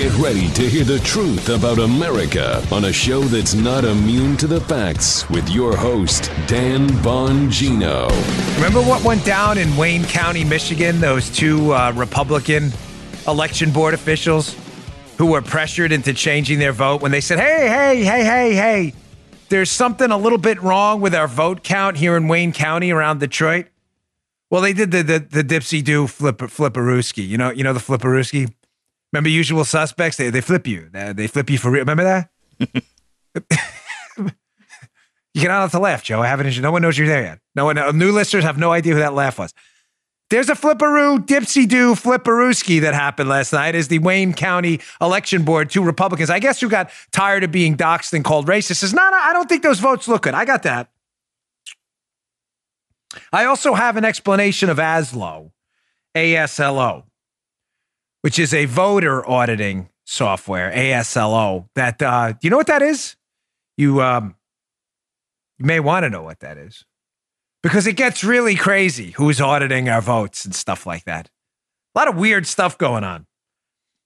[0.00, 4.46] Get ready to hear the truth about America on a show that's not immune to
[4.46, 8.08] the facts with your host, Dan Bongino.
[8.54, 11.00] Remember what went down in Wayne County, Michigan?
[11.00, 12.72] Those two uh, Republican
[13.28, 14.56] election board officials
[15.18, 18.94] who were pressured into changing their vote when they said, hey, hey, hey, hey, hey,
[19.50, 23.20] there's something a little bit wrong with our vote count here in Wayne County around
[23.20, 23.66] Detroit.
[24.48, 27.28] Well, they did the the, the dipsy do flip flipperooski.
[27.28, 28.54] You know, you know the flipperooski.
[29.12, 30.16] Remember Usual Suspects?
[30.16, 30.88] They they flip you.
[30.92, 31.80] They, they flip you for real.
[31.80, 32.30] Remember that?
[35.34, 36.20] you cannot have to laugh, Joe.
[36.20, 36.58] I haven't.
[36.60, 37.38] No one knows you're there yet.
[37.54, 37.78] No one.
[37.78, 39.52] Uh, new listeners have no idea who that laugh was.
[40.30, 45.42] There's a flipperoo, dipsy do, flipperooski that happened last night as the Wayne County Election
[45.42, 48.94] Board, two Republicans, I guess, who got tired of being doxxed and called racist, says,
[48.94, 50.34] no, no, I don't think those votes look good.
[50.34, 50.88] I got that.
[53.32, 55.50] I also have an explanation of ASLO,
[56.14, 57.02] ASLO,
[58.22, 61.68] which is a voter auditing software, ASLO.
[61.74, 63.16] That uh, you know what that is?
[63.76, 64.34] You um,
[65.58, 66.84] you may want to know what that is
[67.62, 71.28] because it gets really crazy who's auditing our votes and stuff like that.
[71.94, 73.26] A lot of weird stuff going on.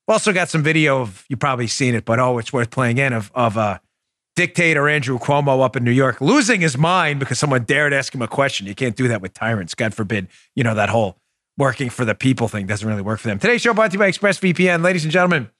[0.07, 3.12] Also got some video of you probably seen it, but oh, it's worth playing in
[3.12, 3.79] of of uh,
[4.37, 8.23] dictator Andrew Cuomo up in New York losing his mind because someone dared ask him
[8.23, 8.67] a question.
[8.67, 9.75] You can't do that with tyrants.
[9.75, 10.29] God forbid.
[10.55, 11.17] You know that whole
[11.57, 13.39] working for the people thing doesn't really work for them.
[13.39, 14.83] Today's show brought to you by ExpressVPN.
[14.83, 15.51] Ladies and gentlemen,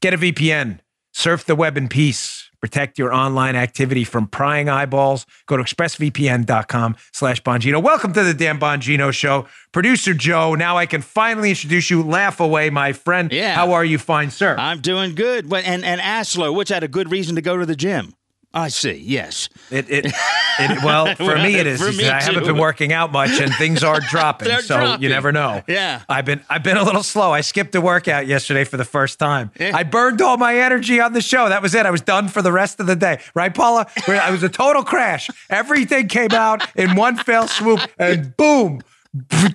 [0.00, 0.80] get a VPN.
[1.12, 2.50] Surf the web in peace.
[2.60, 5.24] Protect your online activity from prying eyeballs.
[5.46, 7.82] Go to expressvpn.com slash Bongino.
[7.82, 9.46] Welcome to the Dan Bongino Show.
[9.72, 12.02] Producer Joe, now I can finally introduce you.
[12.02, 13.32] Laugh away, my friend.
[13.32, 13.54] Yeah.
[13.54, 14.56] How are you, fine sir?
[14.58, 15.50] I'm doing good.
[15.50, 18.14] And, and Aslo, which had a good reason to go to the gym.
[18.52, 18.94] I see.
[18.94, 19.48] Yes.
[19.70, 21.80] It, it, it well for me it is.
[21.96, 25.02] Me I haven't been working out much and things are dropping, so dropping.
[25.02, 25.62] you never know.
[25.68, 26.02] Yeah.
[26.08, 27.30] I've been I've been a little slow.
[27.32, 29.52] I skipped a workout yesterday for the first time.
[29.58, 29.70] Yeah.
[29.74, 31.48] I burned all my energy on the show.
[31.48, 31.86] That was it.
[31.86, 33.20] I was done for the rest of the day.
[33.34, 33.86] Right, Paula?
[34.08, 35.30] I was a total crash.
[35.48, 38.80] Everything came out in one fell swoop, and boom.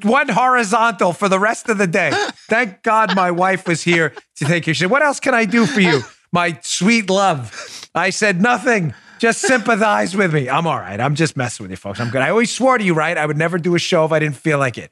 [0.03, 2.11] One horizontal for the rest of the day.
[2.49, 4.73] Thank God my wife was here to take care.
[4.73, 6.01] She said, What else can I do for you,
[6.31, 7.89] my sweet love?
[7.93, 8.93] I said, Nothing.
[9.19, 10.49] Just sympathize with me.
[10.49, 10.99] I'm all right.
[10.99, 11.99] I'm just messing with you, folks.
[11.99, 12.21] I'm good.
[12.21, 13.17] I always swore to you, right?
[13.17, 14.91] I would never do a show if I didn't feel like it.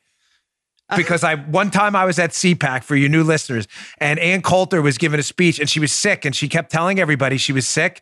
[0.89, 0.97] Uh-huh.
[0.97, 3.67] Because I one time I was at CPAC for you new listeners,
[3.97, 6.99] and Ann Coulter was giving a speech and she was sick, and she kept telling
[6.99, 8.01] everybody she was sick.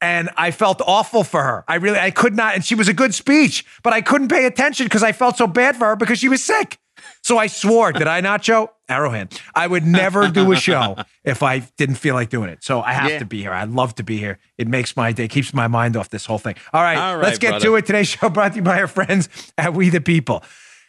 [0.00, 1.64] And I felt awful for her.
[1.66, 4.46] I really, I could not, and she was a good speech, but I couldn't pay
[4.46, 6.78] attention because I felt so bad for her because she was sick.
[7.22, 8.70] So I swore, did I not, Joe?
[8.88, 9.38] Arrowhead.
[9.54, 12.64] I would never do a show if I didn't feel like doing it.
[12.64, 13.18] So I have Yeah.
[13.18, 13.52] to be here.
[13.52, 14.38] I'd love to be here.
[14.56, 16.54] It makes my day, keeps my mind off this whole thing.
[16.72, 17.64] All right, All right, let's get brother.
[17.66, 17.86] to it.
[17.86, 19.28] Today's show brought to you by our friends
[19.58, 20.42] at We the People.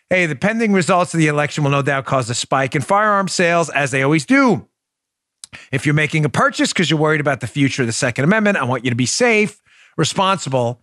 [0.10, 3.28] Hey, the pending results of the election will no doubt cause a spike in firearm
[3.28, 4.68] sales, as they always do.
[5.72, 8.58] If you're making a purchase because you're worried about the future of the Second Amendment,
[8.58, 9.62] I want you to be safe,
[9.98, 10.82] responsible,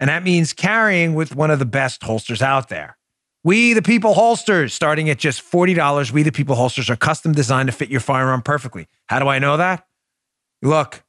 [0.00, 2.96] and that means carrying with one of the best holsters out there.
[3.44, 6.12] We the People holsters, starting at just $40.
[6.12, 8.86] We the People holsters are custom designed to fit your firearm perfectly.
[9.06, 9.86] How do I know that?
[10.62, 11.02] Look,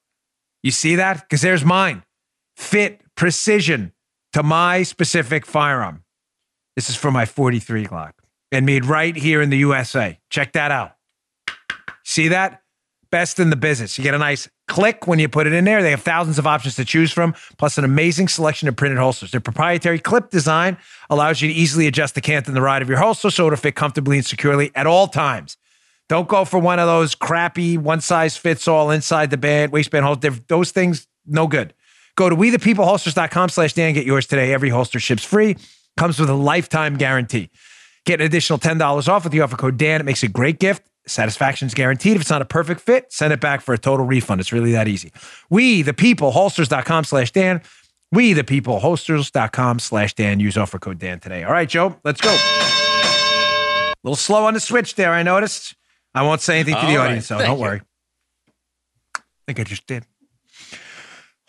[0.64, 1.22] you see that?
[1.22, 2.04] Because there's mine.
[2.56, 3.94] Fit precision
[4.34, 6.04] to my specific firearm.
[6.76, 8.14] This is for my 43 Glock
[8.52, 10.20] and made right here in the USA.
[10.32, 10.94] Check that out.
[12.04, 12.64] See that?
[13.12, 13.98] Best in the business.
[13.98, 15.84] You get a nice click when you put it in there.
[15.84, 19.30] They have thousands of options to choose from, plus an amazing selection of printed holsters.
[19.30, 20.78] Their proprietary clip design
[21.12, 23.58] allows you to easily adjust the cant and the ride of your holster so it'll
[23.58, 25.58] fit comfortably and securely at all times.
[26.10, 30.06] Don't go for one of those crappy one size fits all inside the band waistband
[30.06, 30.32] holster.
[30.48, 31.76] Those things, no good.
[32.16, 33.94] Go to wethepeopleholsters.com slash Dan.
[33.94, 34.54] Get yours today.
[34.54, 35.56] Every holster ships free.
[35.98, 37.52] Comes with a lifetime guarantee.
[38.06, 40.02] Get an additional $10 off with the offer code Dan.
[40.02, 40.84] It makes a great gift.
[41.06, 42.16] Satisfaction's guaranteed.
[42.16, 44.40] If it's not a perfect fit, send it back for a total refund.
[44.42, 45.12] It's really that easy.
[45.50, 47.62] We, the people, holsters.com slash Dan.
[48.12, 50.40] We, the people, holsters.com slash Dan.
[50.40, 51.44] Use offer code Dan today.
[51.44, 52.30] All right, Joe, let's go.
[52.32, 55.76] A little slow on the switch there, I noticed.
[56.16, 57.64] I won't say anything to the All right, audience, so don't you.
[57.64, 57.82] worry.
[59.16, 60.06] I think I just did.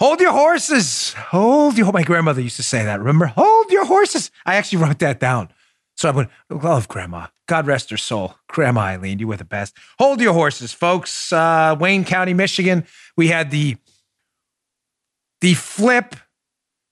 [0.01, 1.13] Hold your horses.
[1.15, 1.93] Hold your.
[1.93, 2.99] My grandmother used to say that.
[2.99, 3.27] Remember?
[3.27, 4.31] Hold your horses.
[4.45, 5.51] I actually wrote that down.
[5.97, 7.29] So I went, love grandma.
[7.47, 8.35] God rest her soul.
[8.49, 9.75] Grandma Eileen, you were the best.
[9.99, 11.33] Hold your horses, folks.
[11.33, 12.85] Uh, Wayne County, Michigan.
[13.17, 13.77] We had the
[15.41, 16.17] the flip,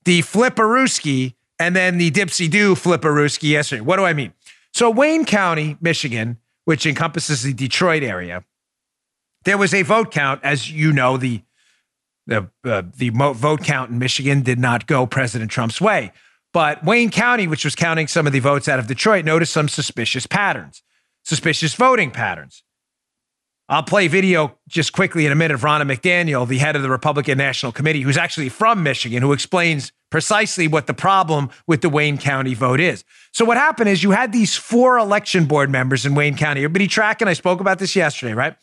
[0.05, 3.81] the flipperooski, and then the dipsy do flipperooski yesterday.
[3.81, 4.35] What do I mean?
[4.75, 8.45] So Wayne County, Michigan, which encompasses the Detroit area,
[9.45, 11.43] there was a vote count, as you know, the
[12.27, 16.13] the uh, the vote count in Michigan did not go President Trump's way.
[16.53, 19.69] But Wayne County, which was counting some of the votes out of Detroit, noticed some
[19.69, 20.83] suspicious patterns,
[21.25, 22.63] suspicious voting patterns.
[23.69, 26.91] I'll play video just quickly in a minute of Ronna McDaniel, the head of the
[26.91, 31.89] Republican National Committee, who's actually from Michigan, who explains precisely what the problem with the
[31.89, 33.03] Wayne County vote is.
[33.33, 36.61] So, what happened is you had these four election board members in Wayne County.
[36.61, 37.29] Everybody tracking?
[37.29, 38.57] I spoke about this yesterday, right?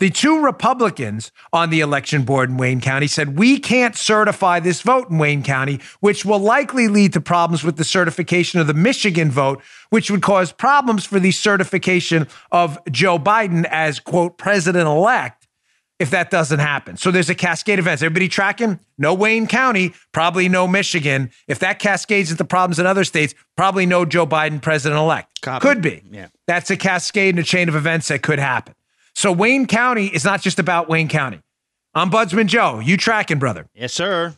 [0.00, 4.80] The two Republicans on the election board in Wayne County said, We can't certify this
[4.80, 8.72] vote in Wayne County, which will likely lead to problems with the certification of the
[8.72, 14.88] Michigan vote, which would cause problems for the certification of Joe Biden as, quote, president
[14.88, 15.46] elect
[15.98, 16.96] if that doesn't happen.
[16.96, 18.02] So there's a cascade of events.
[18.02, 18.80] Everybody tracking?
[18.96, 21.30] No Wayne County, probably no Michigan.
[21.46, 25.42] If that cascades into problems in other states, probably no Joe Biden president elect.
[25.60, 26.02] Could be.
[26.10, 26.28] Yeah.
[26.46, 28.74] That's a cascade and a chain of events that could happen.
[29.20, 31.42] So Wayne County is not just about Wayne County.
[31.94, 32.80] Ombudsman Joe.
[32.80, 33.66] You tracking, brother?
[33.74, 34.34] Yes, sir.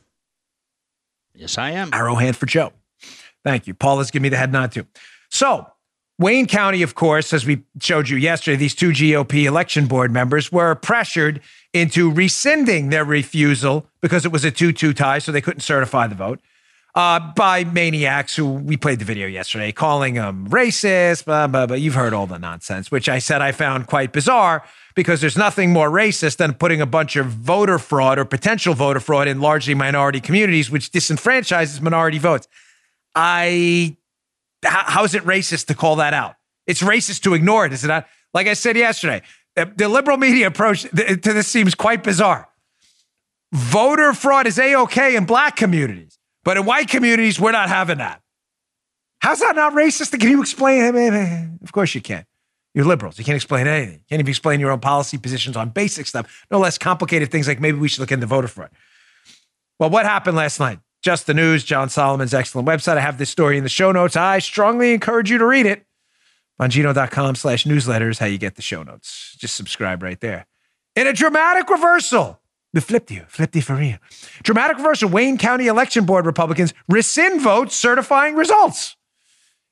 [1.37, 1.91] Yes, I am.
[1.93, 2.73] Arrow hand for Joe.
[3.45, 3.75] Thank you.
[3.75, 4.89] Paul has given me the head nod too.
[5.31, 5.69] So
[6.19, 10.51] Wayne County, of course, as we showed you yesterday, these two GOP election board members
[10.51, 11.41] were pressured
[11.73, 16.09] into rescinding their refusal because it was a 2 2 tie, so they couldn't certify
[16.09, 16.41] the vote
[16.95, 21.77] uh, by maniacs who we played the video yesterday, calling them racist, blah, blah, blah.
[21.77, 24.63] You've heard all the nonsense, which I said I found quite bizarre
[24.95, 29.01] because there's nothing more racist than putting a bunch of voter fraud or potential voter
[29.01, 32.47] fraud in largely minority communities, which disenfranchises minority votes.
[33.15, 33.97] I,
[34.63, 36.37] how is it racist to call that out?
[36.67, 38.07] It's racist to ignore it, is it not?
[38.35, 39.23] Like I said yesterday,
[39.55, 42.49] the liberal media approach to this seems quite bizarre.
[43.53, 47.99] Voter fraud is a okay in black communities but in white communities, we're not having
[47.99, 48.21] that.
[49.21, 50.19] How's that not racist?
[50.19, 51.59] Can you explain?
[51.63, 52.27] Of course you can.
[52.75, 53.19] You're liberals.
[53.19, 53.95] You can't explain anything.
[53.95, 57.47] You can't even explain your own policy positions on basic stuff, no less complicated things
[57.47, 58.71] like maybe we should look into voter fraud.
[59.79, 60.81] Well, what happened last night?
[61.03, 62.97] Just the news, John Solomon's excellent website.
[62.97, 64.17] I have this story in the show notes.
[64.17, 65.85] I strongly encourage you to read it.
[66.61, 69.37] Bongino.com slash newsletters, how you get the show notes.
[69.39, 70.47] Just subscribe right there.
[70.95, 72.41] In a dramatic reversal
[72.73, 73.99] the flipped you, flipped you for real.
[74.43, 75.09] Dramatic reversal.
[75.09, 78.97] Wayne County Election Board Republicans rescind votes certifying results.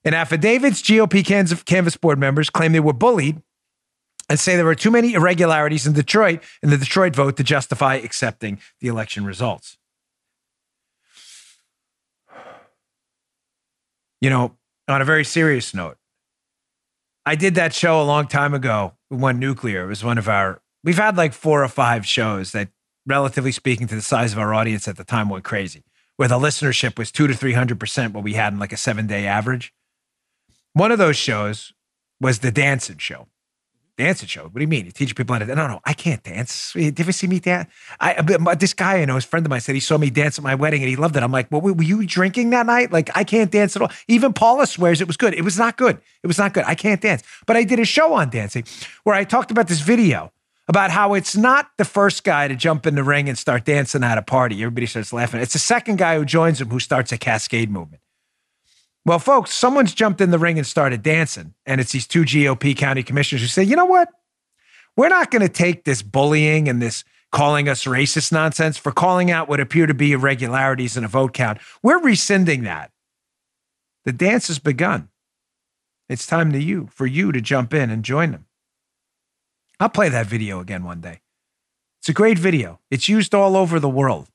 [0.05, 1.25] In affidavits, GOP
[1.65, 3.43] canvass board members claim they were bullied
[4.29, 7.97] and say there were too many irregularities in Detroit in the Detroit vote to justify
[7.97, 9.77] accepting the election results.
[14.21, 14.57] You know,
[14.89, 15.97] on a very serious note,
[17.25, 19.85] I did that show a long time ago when nuclear.
[19.85, 22.69] It was one of our, we've had like four or five shows that
[23.11, 25.83] relatively speaking to the size of our audience at the time, went crazy,
[26.17, 29.27] where the listenership was two to 300% what we had in like a seven day
[29.27, 29.75] average.
[30.73, 31.73] One of those shows
[32.21, 33.27] was the dancing show.
[33.99, 34.45] Dancing show.
[34.45, 34.87] What do you mean?
[34.87, 35.57] You teach people how to dance?
[35.59, 36.73] No, no, I can't dance.
[36.73, 37.69] Did you ever see me dance?
[37.99, 38.23] I,
[38.55, 40.55] this guy I know, his friend of mine said he saw me dance at my
[40.55, 41.23] wedding and he loved it.
[41.23, 42.93] I'm like, well, were you drinking that night?
[42.93, 43.91] Like, I can't dance at all.
[44.09, 45.35] Even Paula swears it was good.
[45.35, 46.01] It was not good.
[46.23, 46.65] It was not good.
[46.67, 47.23] I can't dance.
[47.45, 48.65] But I did a show on dancing
[49.05, 50.33] where I talked about this video
[50.71, 54.05] about how it's not the first guy to jump in the ring and start dancing
[54.05, 54.55] at a party.
[54.63, 55.41] Everybody starts laughing.
[55.41, 58.01] It's the second guy who joins him who starts a cascade movement.
[59.05, 62.77] Well, folks, someone's jumped in the ring and started dancing, and it's these two GOP
[62.77, 64.11] county commissioners who say, you know what?
[64.97, 67.03] We're not going to take this bullying and this
[67.33, 71.35] calling us racist nonsense for calling out what appear to be irregularities in a vote
[71.35, 71.59] count.
[71.83, 72.93] We're rescinding that.
[74.05, 75.09] The dance has begun.
[76.09, 78.47] It's time to you for you to jump in and join them.
[79.81, 81.23] I'll play that video again one day.
[82.01, 82.81] It's a great video.
[82.91, 84.29] It's used all over the world.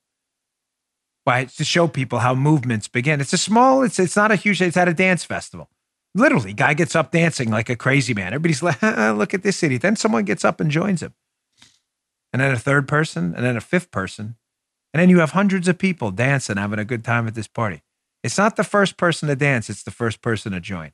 [1.24, 1.46] Why?
[1.46, 3.22] To show people how movements begin.
[3.22, 5.70] It's a small, it's it's not a huge, it's at a dance festival.
[6.16, 8.28] Literally, guy gets up dancing like a crazy man.
[8.28, 9.78] Everybody's like, look at this city.
[9.78, 11.14] Then someone gets up and joins him.
[12.34, 14.36] And then a third person, and then a fifth person.
[14.94, 17.82] And then you have hundreds of people dancing, having a good time at this party.
[18.24, 20.92] It's not the first person to dance, it's the first person to join.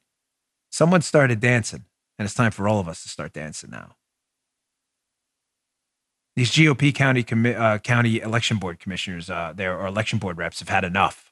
[0.72, 1.86] Someone started dancing,
[2.18, 3.96] and it's time for all of us to start dancing now.
[6.36, 10.60] These GOP county commi- uh, county election board commissioners, uh, there or election board reps,
[10.60, 11.32] have had enough.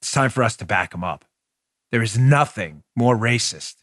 [0.00, 1.24] It's time for us to back them up.
[1.92, 3.76] There is nothing more racist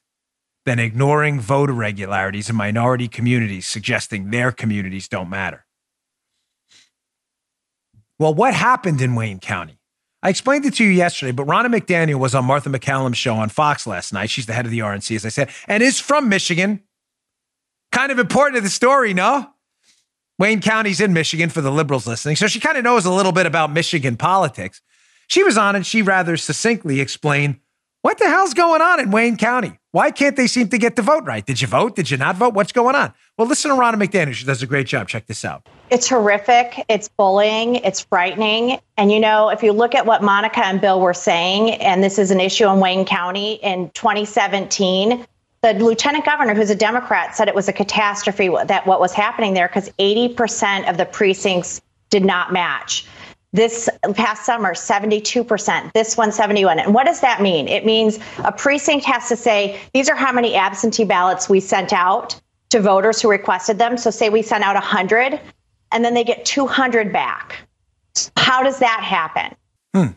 [0.65, 5.65] than ignoring voter irregularities in minority communities, suggesting their communities don't matter.
[8.20, 9.80] Well, what happened in Wayne County?
[10.24, 13.50] I explained it to you yesterday, but Ronna McDaniel was on Martha MacCallum's show on
[13.50, 14.30] Fox last night.
[14.30, 16.84] She's the head of the RNC, as I said, and is from Michigan.
[17.91, 19.50] Kind of important to the story, no?
[20.39, 23.31] Wayne County's in Michigan for the liberals listening, so she kind of knows a little
[23.31, 24.81] bit about Michigan politics.
[25.27, 27.60] She was on and she rather succinctly explained
[28.01, 29.77] what the hell's going on in Wayne County?
[29.91, 31.45] Why can't they seem to get the vote right?
[31.45, 31.95] Did you vote?
[31.95, 32.55] Did you not vote?
[32.55, 33.13] What's going on?
[33.38, 34.33] Well, listen to Ronna McDaniel.
[34.33, 35.07] She does a great job.
[35.07, 35.67] Check this out.
[35.91, 36.83] It's horrific.
[36.89, 37.75] It's bullying.
[37.75, 38.79] It's frightening.
[38.98, 42.17] And you know, if you look at what Monica and Bill were saying, and this
[42.17, 45.27] is an issue in Wayne County in 2017,
[45.62, 49.53] the lieutenant governor, who's a Democrat, said it was a catastrophe that what was happening
[49.53, 53.06] there because 80% of the precincts did not match.
[53.53, 56.80] This past summer, 72%, this one, 71.
[56.80, 57.68] And what does that mean?
[57.68, 61.91] It means a precinct has to say, these are how many absentee ballots we sent
[61.94, 62.39] out
[62.70, 63.98] to voters who requested them.
[63.98, 65.39] So say we sent out 100
[65.91, 67.68] and then they get 200 back.
[68.38, 69.56] How does that happen?
[69.94, 70.13] Hmm.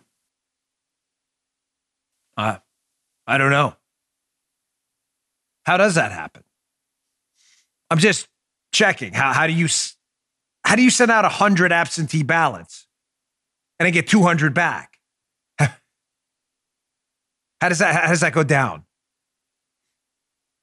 [2.36, 2.58] Uh,
[3.26, 3.74] I don't know.
[5.64, 6.44] How does that happen?
[7.90, 8.28] I'm just
[8.72, 9.12] checking.
[9.12, 9.68] How, how do you
[10.64, 12.86] how do you send out 100 absentee ballots
[13.78, 14.98] and then get 200 back?
[15.58, 15.68] how
[17.68, 18.84] does that how does that go down?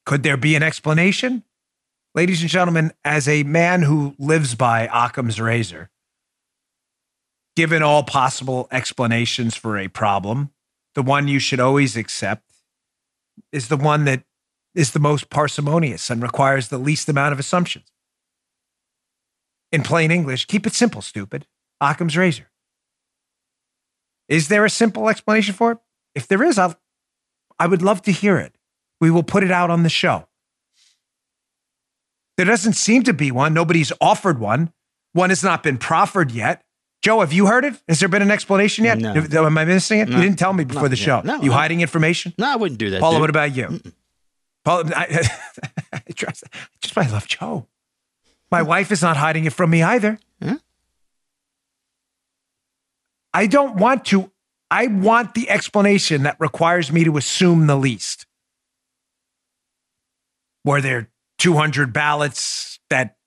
[0.05, 1.43] Could there be an explanation?
[2.13, 5.89] Ladies and gentlemen, as a man who lives by Occam's razor,
[7.55, 10.51] given all possible explanations for a problem,
[10.96, 12.43] the one you should always accept
[13.53, 14.24] is the one that
[14.74, 17.92] is the most parsimonious and requires the least amount of assumptions.
[19.72, 21.46] In plain English, keep it simple, stupid.
[21.80, 22.50] Occam's razor.
[24.30, 25.78] Is there a simple explanation for it?
[26.16, 26.80] If there is, I'll,
[27.60, 28.54] I would love to hear it.
[29.00, 30.28] We will put it out on the show.
[32.38, 33.54] There doesn't seem to be one.
[33.54, 34.72] Nobody's offered one.
[35.13, 36.63] One has not been proffered yet.
[37.01, 37.82] Joe, have you heard it?
[37.88, 39.00] Has there been an explanation yet?
[39.00, 39.13] No.
[39.46, 40.08] Am I missing it?
[40.10, 40.18] No.
[40.18, 41.22] You didn't tell me before No, the show.
[41.22, 42.34] No, you hiding information?
[42.38, 43.01] No, I wouldn't do that.
[43.01, 43.22] Paula, dude.
[43.22, 43.82] what about you?
[44.63, 45.27] Paula, I,
[45.94, 46.44] I trust,
[46.82, 47.68] just I love Joe.
[48.51, 50.20] My wife is not hiding it from me either.
[50.44, 50.58] Huh?
[53.34, 54.32] I don't want to.
[54.70, 58.25] I want the explanation that requires me to assume the least.
[60.63, 63.18] Were there 200 ballots that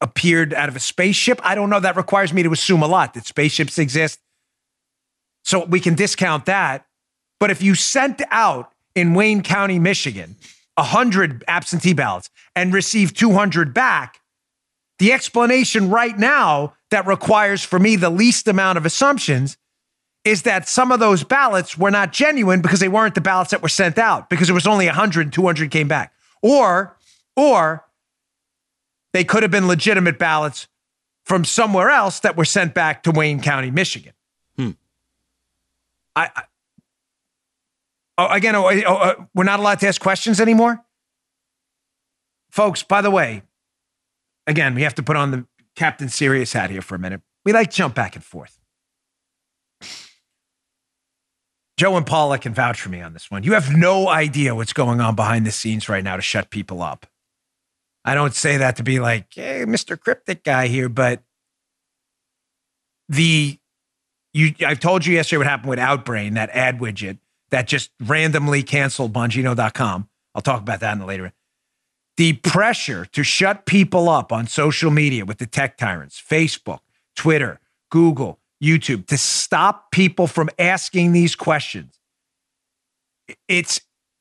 [0.00, 1.40] appeared out of a spaceship?
[1.44, 1.80] I don't know.
[1.80, 4.18] That requires me to assume a lot that spaceships exist.
[5.44, 6.86] So we can discount that.
[7.38, 10.36] But if you sent out in Wayne County, Michigan,
[10.74, 14.20] 100 absentee ballots and received 200 back,
[14.98, 19.56] the explanation right now that requires for me the least amount of assumptions
[20.24, 23.62] is that some of those ballots were not genuine because they weren't the ballots that
[23.62, 26.12] were sent out because it was only 100 200 came back
[26.42, 26.96] or
[27.36, 27.84] or
[29.12, 30.66] they could have been legitimate ballots
[31.24, 34.12] from somewhere else that were sent back to Wayne County, Michigan.
[34.56, 34.70] Hmm.
[36.16, 36.42] I, I
[38.18, 40.84] oh, again, oh, oh, uh, we're not allowed to ask questions anymore,
[42.50, 42.82] folks.
[42.82, 43.42] By the way,
[44.46, 45.46] again, we have to put on the
[45.76, 47.22] Captain Serious hat here for a minute.
[47.44, 48.58] We like jump back and forth.
[51.78, 53.44] Joe and Paula can vouch for me on this one.
[53.44, 56.82] You have no idea what's going on behind the scenes right now to shut people
[56.82, 57.06] up.
[58.04, 59.98] I don't say that to be like, hey, Mr.
[59.98, 61.22] Cryptic guy here, but
[63.08, 63.58] the
[64.32, 67.18] you I've told you yesterday what happened with Outbrain, that ad widget
[67.50, 70.08] that just randomly canceled Bongino.com.
[70.34, 71.32] I'll talk about that in a later.
[72.16, 76.80] The pressure to shut people up on social media with the tech tyrants, Facebook,
[77.14, 81.98] Twitter, Google, YouTube, to stop people from asking these questions.
[83.46, 83.80] It's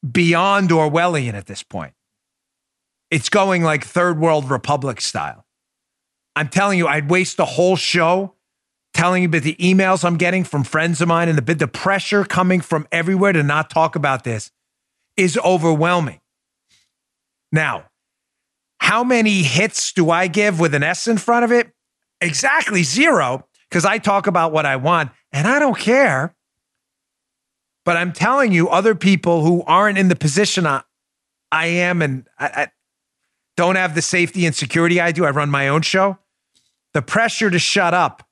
[0.10, 1.94] beyond Orwellian at this point.
[3.10, 5.46] It's going like third world republic style.
[6.36, 8.36] I'm telling you, I'd waste the whole show
[8.98, 12.26] telling you about the emails I'm getting from friends of mine and the the pressure
[12.26, 14.52] coming from everywhere to not talk about this
[15.16, 16.20] is overwhelming.
[17.52, 17.86] Now,
[18.80, 21.72] how many hits do I give with an S in front of it?
[22.22, 26.36] Exactly zero, because I talk about what I want and I don't care.
[27.86, 30.82] But I'm telling you, other people who aren't in the position I,
[31.52, 32.68] I am and I, I
[33.56, 36.18] don't have the safety and security I do, I run my own show.
[36.94, 38.27] The pressure to shut up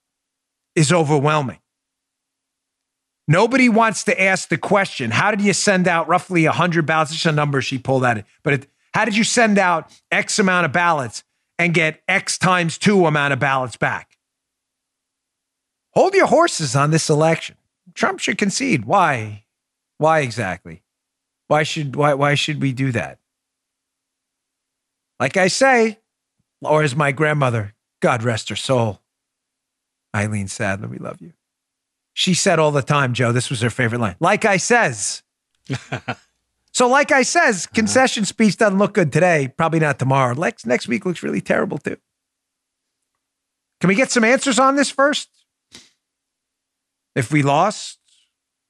[0.75, 1.60] is overwhelming.
[3.27, 7.12] Nobody wants to ask the question how did you send out roughly 100 ballots?
[7.12, 8.24] It's a number she pulled out.
[8.44, 11.24] But it, how did you send out X amount of ballots
[11.58, 14.17] and get X times two amount of ballots back?
[15.94, 17.55] Hold your horses on this election.
[17.94, 18.86] Trump should concede.
[18.86, 19.46] Why?
[19.98, 20.84] Why exactly?
[21.48, 23.20] Why should why why should we do that?
[25.20, 26.00] Like I say,
[26.62, 29.01] or as my grandmother, God rest her soul,
[30.15, 31.34] Eileen Sadler, we love you.
[32.13, 34.15] She said all the time, Joe, this was her favorite line.
[34.22, 35.22] Like I says.
[36.72, 37.75] so, like I says, uh-huh.
[37.75, 39.53] concession speech doesn't look good today.
[39.57, 40.34] Probably not tomorrow.
[40.34, 41.98] Next, next week looks really terrible too.
[43.81, 45.27] Can we get some answers on this first?
[47.15, 48.00] If we lost,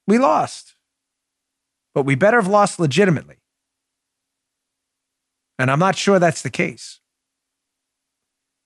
[0.07, 0.75] we lost.
[1.93, 3.37] But we better have lost legitimately.
[5.57, 6.99] And I'm not sure that's the case.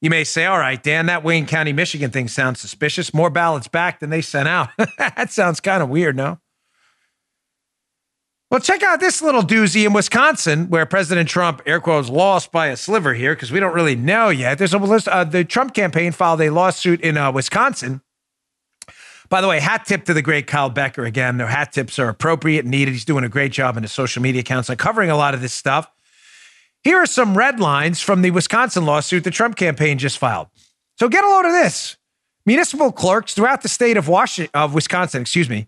[0.01, 3.13] You may say, all right, Dan, that Wayne County, Michigan thing sounds suspicious.
[3.13, 4.69] More ballots back than they sent out.
[4.97, 6.39] that sounds kind of weird, no?
[8.49, 12.67] Well, check out this little doozy in Wisconsin where President Trump, air quotes, lost by
[12.67, 14.57] a sliver here because we don't really know yet.
[14.57, 15.07] There's a list.
[15.07, 18.01] Uh, the Trump campaign filed a lawsuit in uh, Wisconsin.
[19.29, 21.37] By the way, hat tip to the great Kyle Becker again.
[21.37, 22.93] Their hat tips are appropriate and needed.
[22.93, 25.41] He's doing a great job in his social media accounts on covering a lot of
[25.41, 25.87] this stuff.
[26.83, 30.47] Here are some red lines from the Wisconsin lawsuit the Trump campaign just filed.
[30.97, 31.97] So get a load of this.
[32.45, 35.67] Municipal clerks throughout the state of Washington, of Wisconsin, excuse me,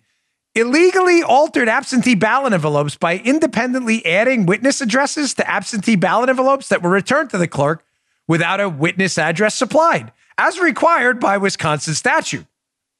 [0.55, 6.81] illegally altered absentee ballot envelopes by independently adding witness addresses to absentee ballot envelopes that
[6.81, 7.83] were returned to the clerk
[8.27, 12.45] without a witness address supplied, as required by Wisconsin statute.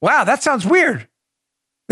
[0.02, 1.08] Wow, that sounds weird.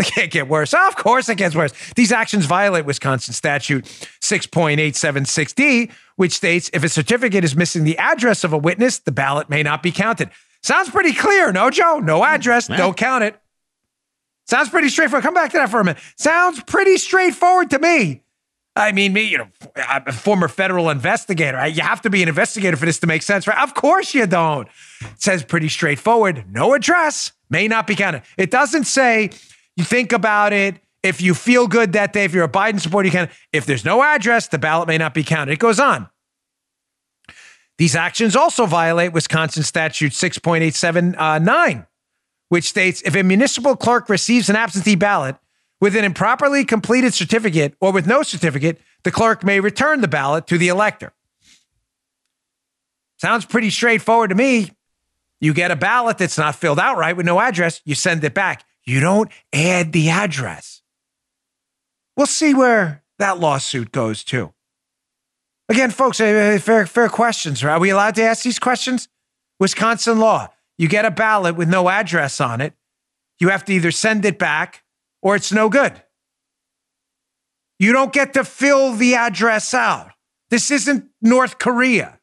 [0.00, 0.72] It can't get worse.
[0.72, 1.72] of course, it gets worse.
[1.94, 8.42] These actions violate Wisconsin statute 6.876D, which states if a certificate is missing the address
[8.42, 10.30] of a witness, the ballot may not be counted.
[10.62, 11.98] Sounds pretty clear, no, Joe?
[11.98, 13.38] No mm, address, don't count it.
[14.46, 15.22] Sounds pretty straightforward.
[15.22, 16.02] Come back to that for a minute.
[16.16, 18.22] Sounds pretty straightforward to me.
[18.76, 21.64] I mean, me, you know, I'm a former federal investigator.
[21.66, 23.58] You have to be an investigator for this to make sense, right?
[23.58, 24.66] Of course you don't.
[25.02, 26.46] It says pretty straightforward.
[26.50, 28.22] No address may not be counted.
[28.38, 29.30] It doesn't say
[29.80, 30.80] think about it.
[31.02, 33.30] If you feel good that day, if you're a Biden supporter, you can.
[33.52, 35.52] If there's no address, the ballot may not be counted.
[35.52, 36.08] It goes on.
[37.78, 41.84] These actions also violate Wisconsin statute 6.879 uh,
[42.50, 45.36] which states if a municipal clerk receives an absentee ballot
[45.80, 50.46] with an improperly completed certificate or with no certificate, the clerk may return the ballot
[50.48, 51.12] to the elector.
[53.16, 54.72] Sounds pretty straightforward to me.
[55.40, 58.34] You get a ballot that's not filled out right with no address, you send it
[58.34, 58.64] back.
[58.84, 60.82] You don't add the address.
[62.16, 64.52] We'll see where that lawsuit goes to.
[65.68, 67.62] Again, folks, eh, eh, fair, fair questions.
[67.62, 69.08] Are we allowed to ask these questions?
[69.60, 70.48] Wisconsin law.
[70.78, 72.74] You get a ballot with no address on it.
[73.38, 74.82] You have to either send it back
[75.22, 76.02] or it's no good.
[77.78, 80.10] You don't get to fill the address out.
[80.50, 82.18] This isn't North Korea.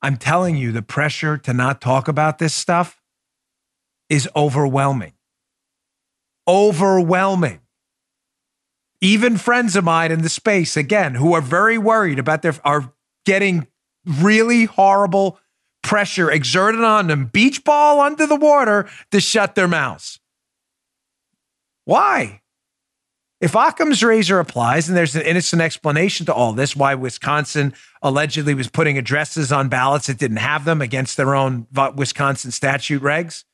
[0.00, 3.02] I'm telling you, the pressure to not talk about this stuff
[4.08, 5.12] is overwhelming.
[6.46, 7.60] Overwhelming.
[9.00, 12.92] Even friends of mine in the space, again, who are very worried about their, are
[13.24, 13.66] getting
[14.06, 15.38] really horrible
[15.82, 20.18] pressure exerted on them, beach ball under the water to shut their mouths.
[21.84, 22.42] Why?
[23.40, 28.54] If Occam's razor applies, and there's an innocent explanation to all this, why Wisconsin allegedly
[28.54, 33.44] was putting addresses on ballots that didn't have them against their own Wisconsin statute regs.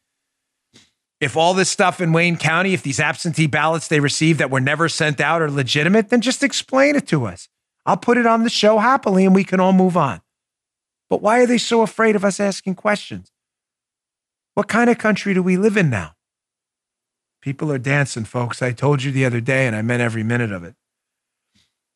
[1.23, 4.59] If all this stuff in Wayne County, if these absentee ballots they received that were
[4.59, 7.49] never sent out are legitimate, then just explain it to us.
[7.87, 10.21] I'll put it on the show happily and we can all move on.
[11.09, 13.31] But why are they so afraid of us asking questions?
[14.55, 16.17] What kind of country do we live in now?
[17.41, 18.61] People are dancing, folks.
[18.61, 20.75] I told you the other day, and I meant every minute of it.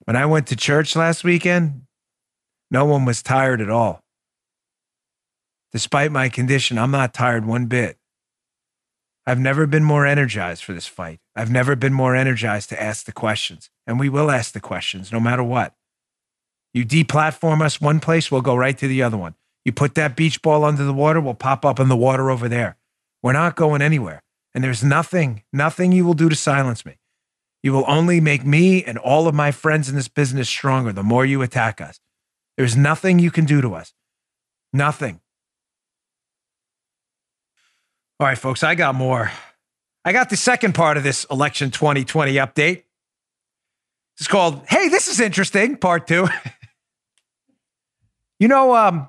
[0.05, 1.83] When I went to church last weekend,
[2.71, 4.05] no one was tired at all.
[5.73, 7.99] Despite my condition, I'm not tired one bit.
[9.27, 11.19] I've never been more energized for this fight.
[11.35, 13.71] I've never been more energized to ask the questions.
[13.87, 15.75] And we will ask the questions no matter what.
[16.73, 19.35] You deplatform us one place, we'll go right to the other one.
[19.65, 22.49] You put that beach ball under the water, we'll pop up in the water over
[22.49, 22.77] there.
[23.23, 24.23] We're not going anywhere.
[24.55, 26.99] And there's nothing, nothing you will do to silence me.
[27.63, 31.03] You will only make me and all of my friends in this business stronger the
[31.03, 31.99] more you attack us.
[32.57, 33.93] There's nothing you can do to us.
[34.73, 35.21] Nothing.
[38.19, 39.31] All right, folks, I got more.
[40.05, 42.85] I got the second part of this election 2020 update.
[44.19, 46.29] It's called, Hey, this is interesting, part two.
[48.39, 49.09] You know, um,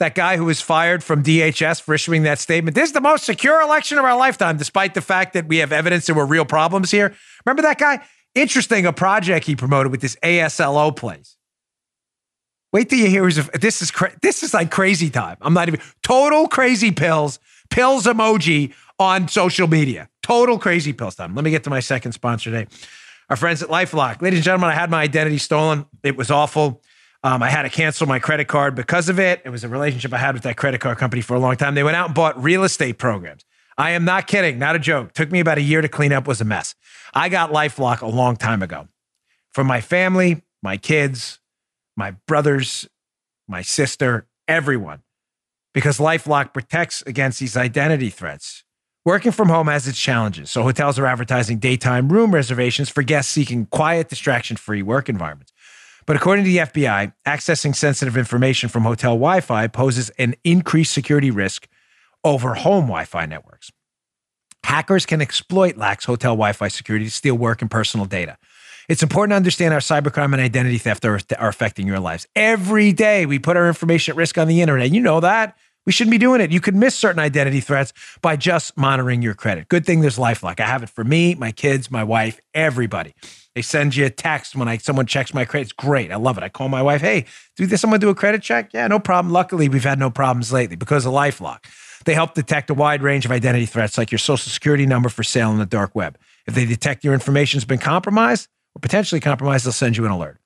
[0.00, 2.74] that guy who was fired from DHS for issuing that statement.
[2.74, 5.72] This is the most secure election of our lifetime, despite the fact that we have
[5.72, 7.14] evidence there were real problems here.
[7.46, 8.00] Remember that guy?
[8.34, 11.36] Interesting, a project he promoted with this ASLO place.
[12.72, 13.48] Wait till you hear his.
[13.50, 15.36] This is cra- this is like crazy time.
[15.40, 17.38] I'm not even total crazy pills,
[17.74, 20.08] pills emoji on social media.
[20.22, 21.34] Total crazy pills time.
[21.34, 22.70] Let me get to my second sponsor today.
[23.28, 24.22] Our friends at LifeLock.
[24.22, 25.84] Ladies and gentlemen, I had my identity stolen.
[26.04, 26.80] It was awful.
[27.24, 29.42] Um, I had to cancel my credit card because of it.
[29.44, 31.74] It was a relationship I had with that credit card company for a long time.
[31.74, 33.44] They went out and bought real estate programs.
[33.76, 35.12] I am not kidding, not a joke.
[35.12, 36.76] Took me about a year to clean up, was a mess.
[37.12, 38.86] I got LifeLock a long time ago.
[39.52, 41.40] For my family, my kids,
[41.96, 42.88] my brothers,
[43.48, 45.02] my sister, everyone,
[45.74, 48.64] because LifeLock protects against these identity threats.
[49.04, 53.30] Working from home has its challenges, so hotels are advertising daytime room reservations for guests
[53.30, 55.52] seeking quiet, distraction free work environments.
[56.06, 60.94] But according to the FBI, accessing sensitive information from hotel Wi Fi poses an increased
[60.94, 61.68] security risk
[62.22, 63.70] over home Wi Fi networks.
[64.64, 68.38] Hackers can exploit lax hotel Wi Fi security to steal work and personal data.
[68.88, 72.26] It's important to understand how cybercrime and identity theft are, are affecting your lives.
[72.36, 74.90] Every day we put our information at risk on the internet.
[74.90, 75.56] You know that.
[75.86, 76.50] We shouldn't be doing it.
[76.50, 77.92] You could miss certain identity threats
[78.22, 79.68] by just monitoring your credit.
[79.68, 80.60] Good thing there's Lifelock.
[80.60, 83.14] I have it for me, my kids, my wife, everybody.
[83.54, 85.64] They send you a text when I someone checks my credit.
[85.64, 86.10] It's great.
[86.10, 86.44] I love it.
[86.44, 88.72] I call my wife, hey, do this someone do a credit check?
[88.72, 89.32] Yeah, no problem.
[89.32, 91.64] Luckily, we've had no problems lately because of Lifelock.
[92.04, 95.22] They help detect a wide range of identity threats like your social security number for
[95.22, 96.18] sale on the dark web.
[96.46, 100.10] If they detect your information has been compromised or potentially compromised, they'll send you an
[100.10, 100.38] alert.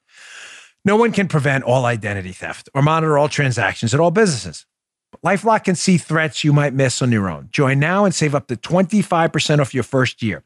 [0.84, 4.66] No one can prevent all identity theft or monitor all transactions at all businesses.
[5.24, 7.48] LifeLock can see threats you might miss on your own.
[7.50, 10.44] Join now and save up to 25% off your first year.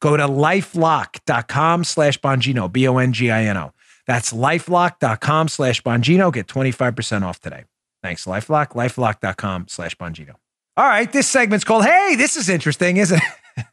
[0.00, 3.72] Go to lifelock.com slash Bongino, B O N G I N O.
[4.06, 6.32] That's lifelock.com slash Bongino.
[6.32, 7.64] Get 25% off today.
[8.06, 10.34] Thanks, Lifelock, lifelock.com slash Bongino.
[10.76, 13.20] All right, this segment's called Hey, this is interesting, isn't
[13.56, 13.66] it?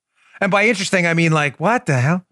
[0.40, 2.25] and by interesting, I mean like, what the hell?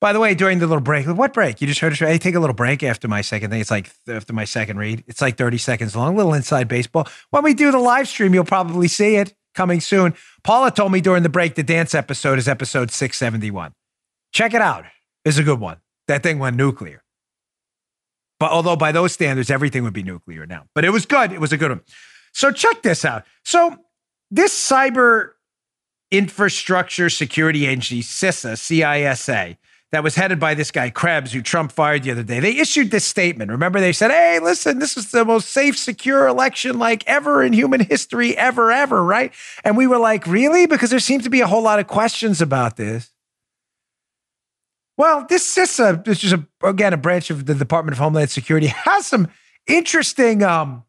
[0.00, 1.60] By the way, during the little break, what break?
[1.60, 1.98] You just heard it.
[1.98, 3.60] Hey, take a little break after my second thing.
[3.60, 5.02] It's like after my second read.
[5.08, 7.08] It's like 30 seconds long, A little inside baseball.
[7.30, 10.14] When we do the live stream, you'll probably see it coming soon.
[10.44, 13.72] Paula told me during the break the dance episode is episode 671.
[14.32, 14.84] Check it out.
[15.24, 15.78] It's a good one.
[16.06, 17.02] That thing went nuclear.
[18.38, 20.66] But although by those standards, everything would be nuclear now.
[20.76, 21.32] But it was good.
[21.32, 21.80] It was a good one.
[22.32, 23.24] So check this out.
[23.44, 23.76] So
[24.30, 25.30] this cyber
[26.12, 29.58] infrastructure security agency, CISA, C-I-S-A,
[29.90, 32.40] that was headed by this guy Krebs, who Trump fired the other day.
[32.40, 33.50] They issued this statement.
[33.50, 37.52] Remember, they said, "Hey, listen, this is the most safe, secure election like ever in
[37.52, 39.32] human history, ever, ever." Right?
[39.64, 42.42] And we were like, "Really?" Because there seems to be a whole lot of questions
[42.42, 43.12] about this.
[44.98, 48.66] Well, this CISA, which is a, again a branch of the Department of Homeland Security,
[48.84, 49.28] has some
[49.66, 50.84] interesting um,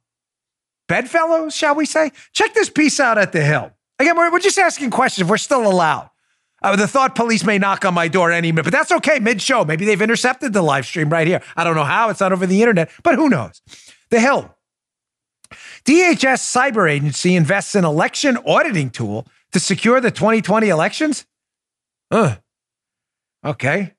[0.88, 2.12] bedfellows, shall we say?
[2.34, 3.72] Check this piece out at the Hill.
[4.00, 5.30] Again, we're, we're just asking questions.
[5.30, 6.10] We're still allowed.
[6.62, 9.20] Uh, the thought police may knock on my door any minute, but that's okay.
[9.20, 11.42] Mid show, maybe they've intercepted the live stream right here.
[11.56, 12.10] I don't know how.
[12.10, 13.62] It's not over the internet, but who knows?
[14.10, 14.56] The Hill.
[15.86, 21.26] DHS Cyber Agency invests in election auditing tool to secure the 2020 elections.
[22.12, 22.38] Ugh.
[23.44, 23.94] Okay.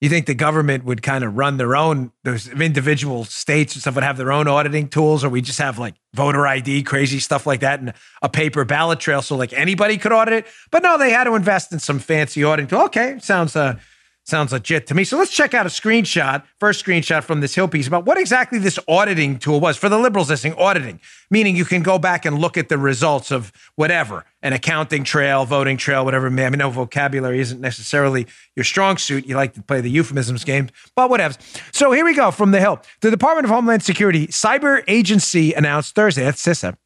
[0.00, 3.94] You think the government would kind of run their own, those individual states and stuff
[3.94, 7.46] would have their own auditing tools, or we just have like voter ID, crazy stuff
[7.46, 10.46] like that, and a paper ballot trail so like anybody could audit it?
[10.70, 12.82] But no, they had to invest in some fancy auditing tool.
[12.82, 13.78] Okay, sounds uh,
[14.26, 15.04] Sounds legit to me.
[15.04, 18.58] So let's check out a screenshot, first screenshot from this Hill piece about what exactly
[18.58, 20.54] this auditing tool was for the liberals listening.
[20.54, 20.98] Auditing,
[21.30, 25.44] meaning you can go back and look at the results of whatever, an accounting trail,
[25.44, 26.26] voting trail, whatever.
[26.26, 29.26] I mean, no vocabulary isn't necessarily your strong suit.
[29.26, 31.36] You like to play the euphemisms game, but whatever.
[31.72, 32.80] So here we go from the Hill.
[33.02, 36.76] The Department of Homeland Security Cyber Agency announced Thursday, that's CISA,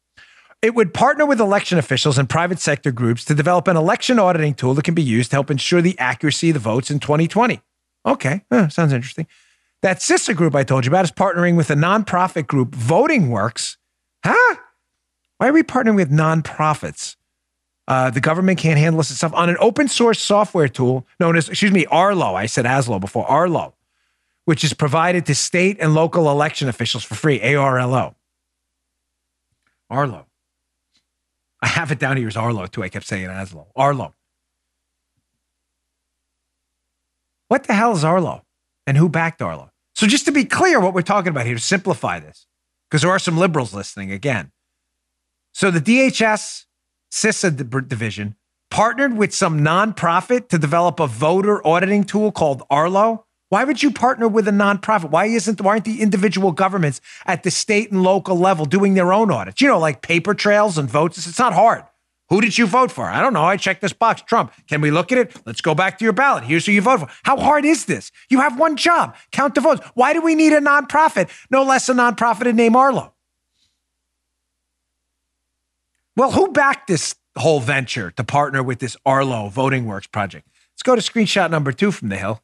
[0.61, 4.53] it would partner with election officials and private sector groups to develop an election auditing
[4.53, 7.61] tool that can be used to help ensure the accuracy of the votes in 2020.
[8.05, 9.27] Okay, sounds interesting.
[9.81, 13.77] That CISA group I told you about is partnering with a nonprofit group, Voting Works.
[14.23, 14.55] Huh?
[15.37, 17.15] Why are we partnering with nonprofits?
[17.87, 21.49] Uh, the government can't handle this itself on an open source software tool known as,
[21.49, 22.35] excuse me, Arlo.
[22.35, 23.73] I said Aslo before, Arlo,
[24.45, 28.15] which is provided to state and local election officials for free, A R L O.
[29.89, 30.27] Arlo.
[31.61, 32.83] I have it down here as Arlo too.
[32.83, 33.67] I kept saying Aslo.
[33.75, 34.15] Arlo.
[37.47, 38.43] What the hell is Arlo?
[38.87, 39.71] And who backed Arlo?
[39.93, 42.47] So just to be clear, what we're talking about here, to simplify this,
[42.89, 44.51] because there are some liberals listening again.
[45.53, 46.65] So the DHS
[47.11, 48.35] CISA division
[48.69, 53.91] partnered with some nonprofit to develop a voter auditing tool called Arlo why would you
[53.91, 55.09] partner with a nonprofit?
[55.09, 59.11] Why isn't why aren't the individual governments at the state and local level doing their
[59.11, 59.59] own audits?
[59.59, 61.27] You know, like paper trails and votes.
[61.27, 61.83] It's not hard.
[62.29, 63.03] Who did you vote for?
[63.03, 63.43] I don't know.
[63.43, 64.21] I checked this box.
[64.21, 64.53] Trump.
[64.69, 65.35] Can we look at it?
[65.45, 66.45] Let's go back to your ballot.
[66.45, 67.15] Here's who you voted for.
[67.23, 68.09] How hard is this?
[68.29, 69.17] You have one job.
[69.33, 69.85] Count the votes.
[69.95, 71.29] Why do we need a nonprofit?
[71.49, 73.11] No less a nonprofit in name Arlo.
[76.15, 80.47] Well, who backed this whole venture to partner with this Arlo Voting Works project?
[80.71, 82.41] Let's go to screenshot number two from the Hill.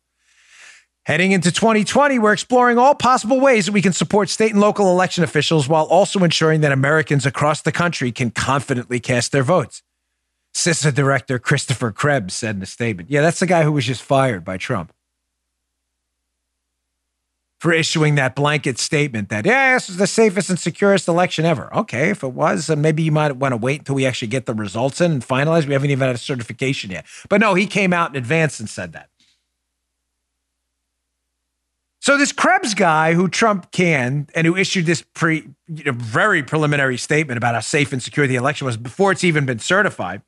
[1.08, 4.92] Heading into 2020, we're exploring all possible ways that we can support state and local
[4.92, 9.84] election officials while also ensuring that Americans across the country can confidently cast their votes.
[10.54, 13.10] CISA Director Christopher Krebs said in a statement.
[13.10, 14.92] Yeah, that's the guy who was just fired by Trump
[17.62, 21.74] for issuing that blanket statement that, yeah, this is the safest and securest election ever.
[21.74, 24.46] Okay, if it was, then maybe you might want to wait until we actually get
[24.46, 25.66] the results in and finalize.
[25.68, 27.06] We haven't even had a certification yet.
[27.30, 29.10] But no, he came out in advance and said that.
[32.08, 36.42] So this Krebs guy who Trump canned and who issued this pre, you know, very
[36.42, 40.22] preliminary statement about how safe and secure the election was before it's even been certified,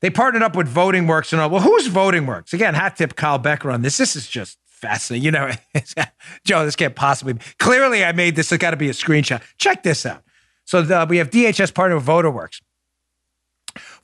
[0.00, 1.50] They partnered up with Voting Works and all.
[1.50, 2.54] Well, who's Voting Works?
[2.54, 3.98] Again, hat tip Kyle Becker on this.
[3.98, 5.26] This is just fascinating.
[5.26, 5.50] You know,
[6.46, 7.40] Joe, this can't possibly be.
[7.58, 8.50] Clearly, I made this.
[8.50, 9.42] It's got to be a screenshot.
[9.58, 10.22] Check this out.
[10.64, 12.62] So the, we have DHS partner with VoterWorks.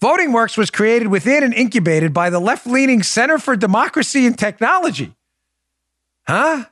[0.03, 4.39] Voting Works was created within and incubated by the left leaning Center for Democracy and
[4.39, 5.15] Technology.
[6.29, 6.67] Huh?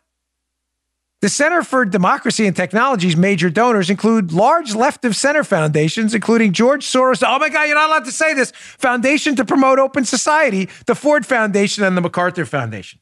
[1.22, 6.52] The Center for Democracy and Technology's major donors include large left of center foundations, including
[6.52, 7.24] George Soros.
[7.26, 8.52] Oh my God, you're not allowed to say this.
[8.54, 13.00] Foundation to Promote Open Society, the Ford Foundation, and the MacArthur Foundation.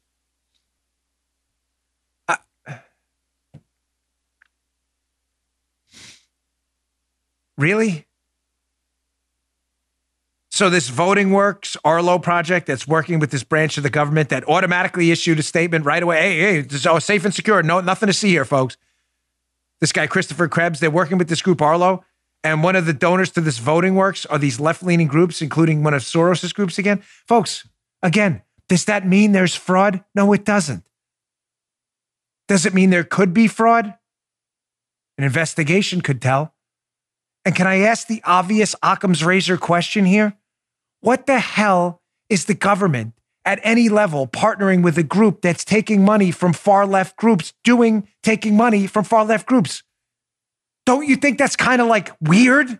[7.56, 8.06] Really?
[10.54, 14.46] So this voting works Arlo project that's working with this branch of the government that
[14.46, 16.20] automatically issued a statement right away.
[16.20, 17.60] Hey, hey, is all safe and secure.
[17.64, 18.76] No, nothing to see here, folks.
[19.80, 22.04] This guy Christopher Krebs, they're working with this group Arlo,
[22.44, 25.92] and one of the donors to this voting works are these left-leaning groups, including one
[25.92, 27.02] of Soros's groups again.
[27.26, 27.68] Folks,
[28.00, 30.04] again, does that mean there's fraud?
[30.14, 30.88] No, it doesn't.
[32.46, 33.86] Does it mean there could be fraud?
[35.18, 36.54] An investigation could tell.
[37.44, 40.36] And can I ask the obvious Occam's razor question here?
[41.04, 43.12] What the hell is the government
[43.44, 48.08] at any level partnering with a group that's taking money from far left groups, doing
[48.22, 49.82] taking money from far left groups?
[50.86, 52.78] Don't you think that's kind of like weird?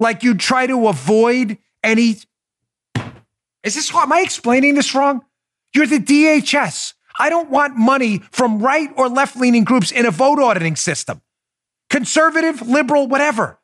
[0.00, 2.16] Like you try to avoid any.
[3.62, 5.24] Is this, am I explaining this wrong?
[5.76, 6.94] You're the DHS.
[7.20, 11.22] I don't want money from right or left leaning groups in a vote auditing system.
[11.88, 13.60] Conservative, liberal, whatever.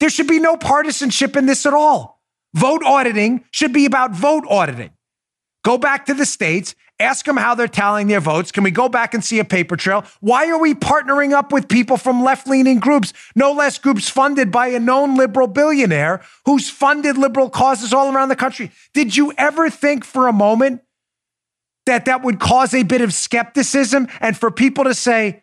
[0.00, 2.17] There should be no partisanship in this at all.
[2.54, 4.90] Vote auditing should be about vote auditing.
[5.64, 8.50] Go back to the states, ask them how they're tallying their votes.
[8.50, 10.04] Can we go back and see a paper trail?
[10.20, 14.50] Why are we partnering up with people from left leaning groups, no less groups funded
[14.50, 18.70] by a known liberal billionaire who's funded liberal causes all around the country?
[18.94, 20.82] Did you ever think for a moment
[21.86, 25.42] that that would cause a bit of skepticism and for people to say,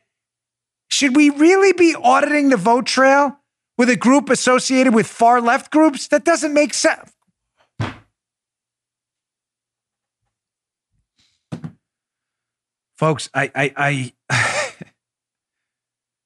[0.89, 3.37] should we really be auditing the vote trail?
[3.77, 6.07] With a group associated with far left groups?
[6.07, 7.11] That doesn't make sense.
[12.97, 14.73] Folks, I, I, I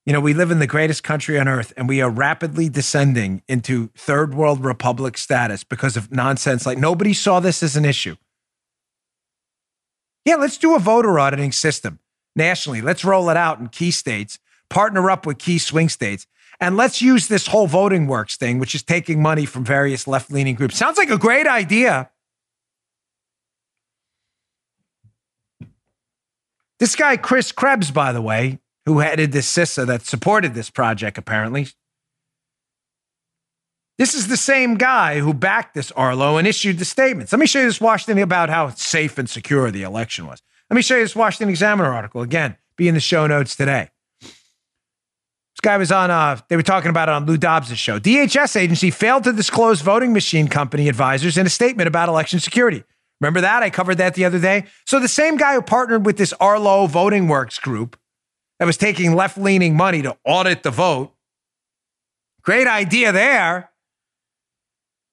[0.06, 3.42] you know, we live in the greatest country on earth and we are rapidly descending
[3.48, 8.16] into third world republic status because of nonsense like nobody saw this as an issue.
[10.26, 12.00] Yeah, let's do a voter auditing system
[12.36, 12.82] nationally.
[12.82, 14.38] Let's roll it out in key states,
[14.70, 16.28] partner up with key swing states.
[16.60, 20.32] And let's use this whole voting works thing, which is taking money from various left
[20.32, 20.78] leaning groups.
[20.78, 22.10] Sounds like a great idea.
[26.80, 31.18] This guy, Chris Krebs, by the way, who headed this CISA that supported this project,
[31.18, 31.68] apparently.
[33.98, 37.34] This is the same guy who backed this Arlo and issued the statements.
[37.34, 40.42] Let me show you this Washington about how safe and secure the election was.
[40.70, 42.22] Let me show you this Washington Examiner article.
[42.22, 43.90] Again, be in the show notes today.
[45.60, 48.00] This guy was on, uh, they were talking about it on Lou Dobbs' show.
[48.00, 52.86] DHS agency failed to disclose voting machine company advisors in a statement about election security.
[53.20, 53.62] Remember that?
[53.62, 54.68] I covered that the other day.
[54.86, 58.00] So the same guy who partnered with this Arlo Voting Works group
[58.58, 61.12] that was taking left leaning money to audit the vote.
[62.42, 63.70] Great idea there.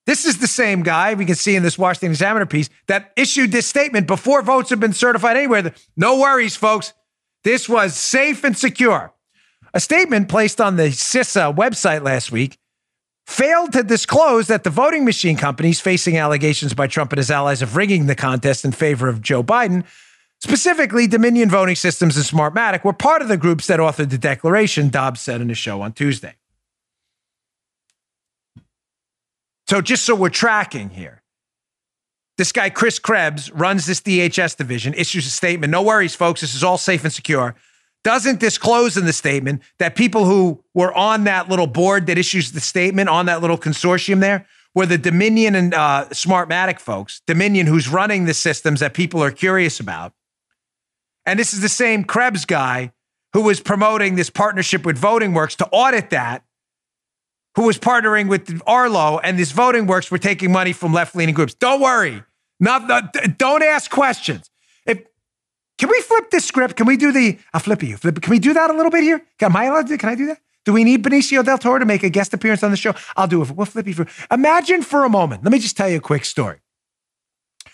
[0.07, 3.51] This is the same guy we can see in this Washington Examiner piece that issued
[3.51, 5.75] this statement before votes have been certified anywhere.
[5.97, 6.93] No worries, folks.
[7.43, 9.13] This was safe and secure.
[9.77, 12.57] A statement placed on the CISA website last week
[13.27, 17.61] failed to disclose that the voting machine companies facing allegations by Trump and his allies
[17.61, 19.85] of rigging the contest in favor of Joe Biden,
[20.41, 24.89] specifically Dominion Voting Systems and Smartmatic, were part of the groups that authored the declaration,
[24.89, 26.37] Dobbs said in a show on Tuesday.
[29.69, 31.23] So, just so we're tracking here,
[32.39, 35.71] this guy, Chris Krebs, runs this DHS division, issues a statement.
[35.71, 36.41] No worries, folks.
[36.41, 37.55] This is all safe and secure
[38.07, 42.53] doesn't disclose in the statement that people who were on that little board that issues
[42.53, 47.67] the statement on that little consortium there were the Dominion and uh, Smartmatic folks, Dominion,
[47.67, 50.13] who's running the systems that people are curious about.
[51.25, 52.93] And this is the same Krebs guy
[53.33, 56.45] who was promoting this partnership with Voting Works to audit that,
[57.57, 61.35] who was partnering with Arlo, and this Voting Works were taking money from left leaning
[61.35, 61.55] groups.
[61.55, 62.23] Don't worry.
[62.61, 64.49] Not, not, don't ask questions.
[65.79, 66.77] Can we flip this script?
[66.77, 69.03] Can we do the, I'll flip you, flip, can we do that a little bit
[69.03, 69.23] here?
[69.41, 70.41] Am I allowed to, can I do that?
[70.65, 72.95] Do we need Benicio del Toro to make a guest appearance on the show?
[73.17, 73.51] I'll do it.
[73.51, 76.25] We'll flip you for, imagine for a moment, let me just tell you a quick
[76.25, 76.61] story.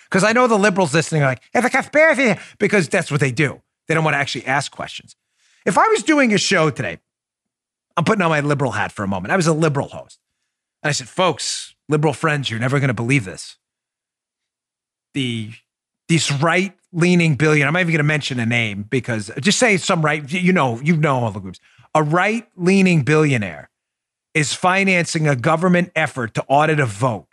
[0.04, 3.32] Because I know the liberals listening are like, it's a conspiracy, because that's what they
[3.32, 3.62] do.
[3.88, 5.16] They don't want to actually ask questions.
[5.64, 6.98] If I was doing a show today,
[7.96, 9.32] I'm putting on my liberal hat for a moment.
[9.32, 10.18] I was a liberal host.
[10.82, 13.56] And I said, folks, liberal friends, you're never going to believe this.
[15.14, 15.52] The
[16.08, 19.76] this right leaning billion, I'm not even going to mention a name because just say
[19.76, 21.60] some right, you know, you know all the groups.
[21.94, 23.70] A right leaning billionaire
[24.34, 27.28] is financing a government effort to audit a vote.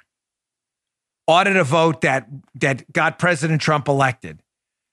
[1.28, 4.42] Audit a vote that that got President Trump elected.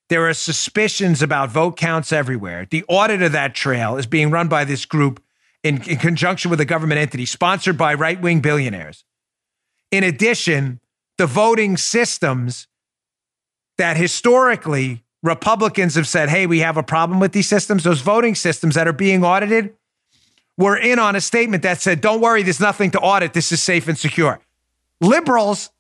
[0.08, 2.66] There are suspicions about vote counts everywhere.
[2.70, 5.20] The audit of that trail is being run by this group
[5.64, 9.04] in, in conjunction with a government entity sponsored by right wing billionaires.
[9.90, 10.80] In addition,
[11.18, 12.68] the voting systems
[13.78, 18.34] that historically Republicans have said, hey, we have a problem with these systems, those voting
[18.34, 19.74] systems that are being audited
[20.56, 23.34] were in on a statement that said, don't worry, there's nothing to audit.
[23.34, 24.40] This is safe and secure.
[25.00, 25.70] Liberals,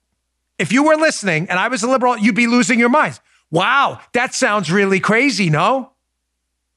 [0.58, 3.20] if you were listening and I was a liberal, you'd be losing your minds.
[3.50, 5.92] Wow, that sounds really crazy, no?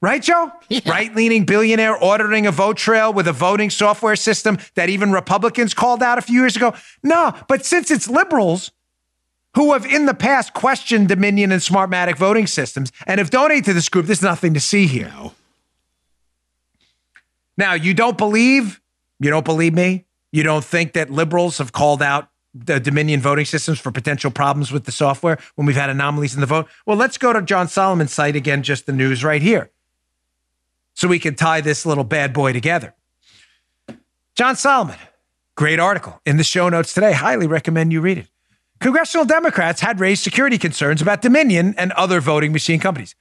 [0.02, 0.52] Right, Joe?
[0.70, 0.80] Yeah.
[0.90, 5.74] Right leaning billionaire auditing a vote trail with a voting software system that even Republicans
[5.74, 6.74] called out a few years ago.
[7.04, 8.72] No, but since it's liberals
[9.56, 13.74] who have in the past questioned Dominion and Smartmatic voting systems and have donated to
[13.74, 15.10] this group, there's nothing to see here.
[15.10, 15.34] No.
[17.58, 18.80] Now, you don't believe,
[19.20, 20.06] you don't believe me?
[20.32, 24.72] You don't think that liberals have called out the Dominion voting systems for potential problems
[24.72, 26.68] with the software when we've had anomalies in the vote?
[26.86, 29.72] Well, let's go to John Solomon's site again, just the news right here
[31.00, 32.94] so we can tie this little bad boy together.
[34.36, 34.98] John Solomon,
[35.56, 37.14] great article in the show notes today.
[37.14, 38.28] Highly recommend you read it.
[38.80, 43.14] Congressional Democrats had raised security concerns about Dominion and other voting machine companies.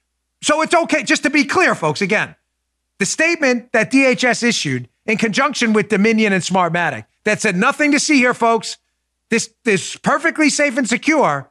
[0.42, 2.37] So it's okay, just to be clear, folks, again,
[2.99, 8.01] the statement that DHS issued in conjunction with Dominion and Smartmatic that said nothing to
[8.01, 8.77] see here, folks.
[9.31, 11.51] This this perfectly safe and secure.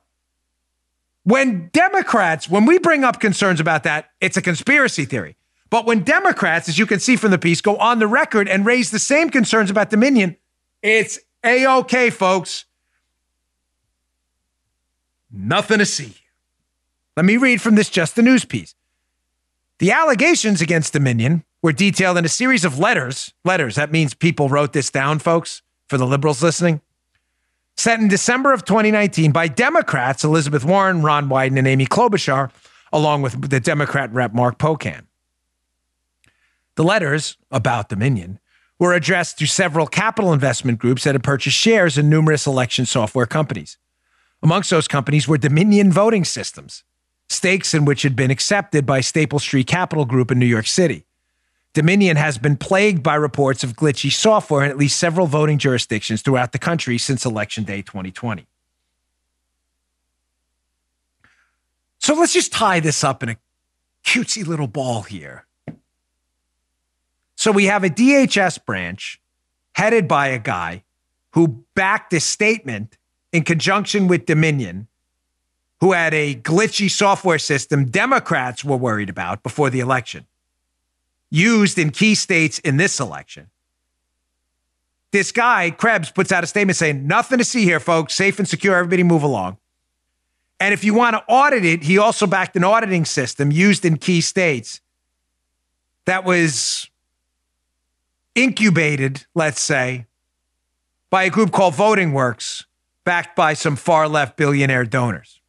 [1.24, 5.36] When Democrats, when we bring up concerns about that, it's a conspiracy theory.
[5.70, 8.66] But when Democrats, as you can see from the piece, go on the record and
[8.66, 10.38] raise the same concerns about Dominion,
[10.82, 12.66] it's A OK, folks.
[15.32, 16.16] Nothing to see.
[17.16, 18.76] Let me read from this Just the News piece.
[19.80, 23.34] The allegations against Dominion were detailed in a series of letters.
[23.44, 26.82] Letters, that means people wrote this down, folks, for the liberals listening.
[27.76, 32.52] Sent in December of 2019 by Democrats Elizabeth Warren, Ron Wyden, and Amy Klobuchar,
[32.92, 35.04] along with the Democrat rep Mark Pocan.
[36.76, 38.40] The letters about Dominion
[38.80, 43.26] were addressed to several capital investment groups that had purchased shares in numerous election software
[43.26, 43.78] companies.
[44.48, 46.86] Amongst those companies were Dominion Voting Systems,
[47.28, 51.04] stakes in which had been accepted by Staple Street Capital Group in New York City.
[51.74, 56.22] Dominion has been plagued by reports of glitchy software in at least several voting jurisdictions
[56.22, 58.48] throughout the country since Election Day 2020.
[62.00, 63.38] So let's just tie this up in a
[64.06, 65.46] cutesy little ball here.
[67.36, 69.20] So we have a DHS branch
[69.74, 70.86] headed by a guy
[71.32, 72.98] who backed a statement
[73.32, 74.88] in conjunction with Dominion,
[75.80, 80.26] who had a glitchy software system Democrats were worried about before the election,
[81.30, 83.50] used in key states in this election.
[85.12, 88.14] This guy, Krebs, puts out a statement saying, Nothing to see here, folks.
[88.14, 88.76] Safe and secure.
[88.76, 89.58] Everybody move along.
[90.60, 93.98] And if you want to audit it, he also backed an auditing system used in
[93.98, 94.82] key states
[96.06, 96.90] that was
[98.34, 100.06] incubated, let's say,
[101.10, 102.66] by a group called Voting Works,
[103.08, 105.40] backed by some far left billionaire donors.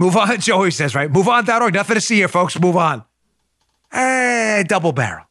[0.00, 1.08] Move on, Joey says, right?
[1.08, 1.72] Move on.org.
[1.72, 2.58] Nothing to see here, folks.
[2.58, 3.04] Move on.
[3.92, 5.26] Eh, double barrel.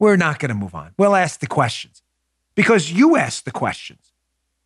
[0.00, 0.90] We're not going to move on.
[0.98, 2.02] We'll ask the questions
[2.56, 4.10] because you asked the questions.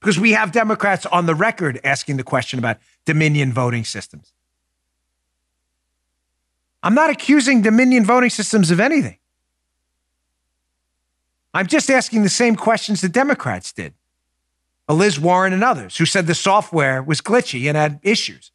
[0.01, 4.33] Because we have Democrats on the record asking the question about Dominion voting systems.
[6.83, 9.19] I'm not accusing Dominion voting systems of anything.
[11.55, 13.95] I'm just asking the same questions the Democrats did.
[14.89, 18.51] Liz Warren and others who said the software was glitchy and had issues.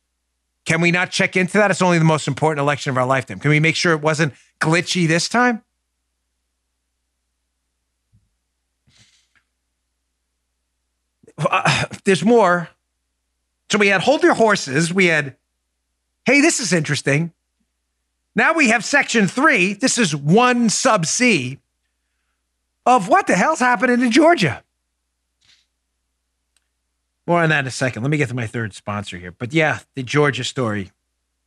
[0.65, 1.69] Can we not check into that?
[1.69, 3.39] It's only the most important election of our lifetime.
[3.39, 5.61] Can we make sure it wasn't glitchy this time?
[11.37, 12.69] Uh, there's more.
[13.69, 14.93] So we had hold your horses.
[14.93, 15.35] We had,
[16.25, 17.33] hey, this is interesting.
[18.35, 19.73] Now we have section three.
[19.73, 21.59] This is one sub C
[22.85, 24.63] of what the hell's happening in Georgia.
[27.25, 28.03] More on that in a second.
[28.03, 29.31] Let me get to my third sponsor here.
[29.31, 30.91] But yeah, the Georgia story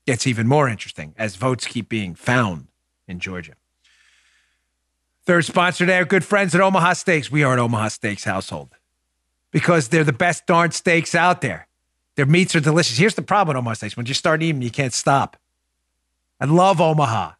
[0.06, 2.68] gets even more interesting as votes keep being found
[3.06, 3.54] in Georgia.
[5.24, 7.30] Third sponsor today, our good friends at Omaha Steaks.
[7.30, 8.70] We are an Omaha Steaks household
[9.50, 11.66] because they're the best darn steaks out there.
[12.14, 12.96] Their meats are delicious.
[12.96, 15.36] Here's the problem with Omaha Steaks when you start eating, you can't stop.
[16.40, 17.32] I love Omaha.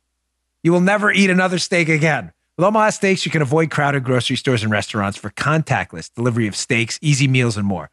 [0.63, 2.33] You will never eat another steak again.
[2.57, 6.57] With Omaha Steaks, you can avoid crowded grocery stores and restaurants for contactless delivery of
[6.57, 7.91] steaks, easy meals, and more.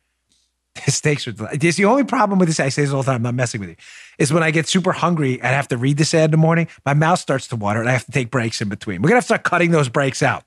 [0.85, 2.61] The steaks are It's the only problem with this.
[2.61, 3.17] I say this all the time.
[3.17, 3.75] I'm not messing with you.
[4.17, 6.37] Is when I get super hungry and I have to read this ad in the
[6.37, 9.01] morning, my mouth starts to water and I have to take breaks in between.
[9.01, 10.45] We're gonna have to start cutting those breaks out.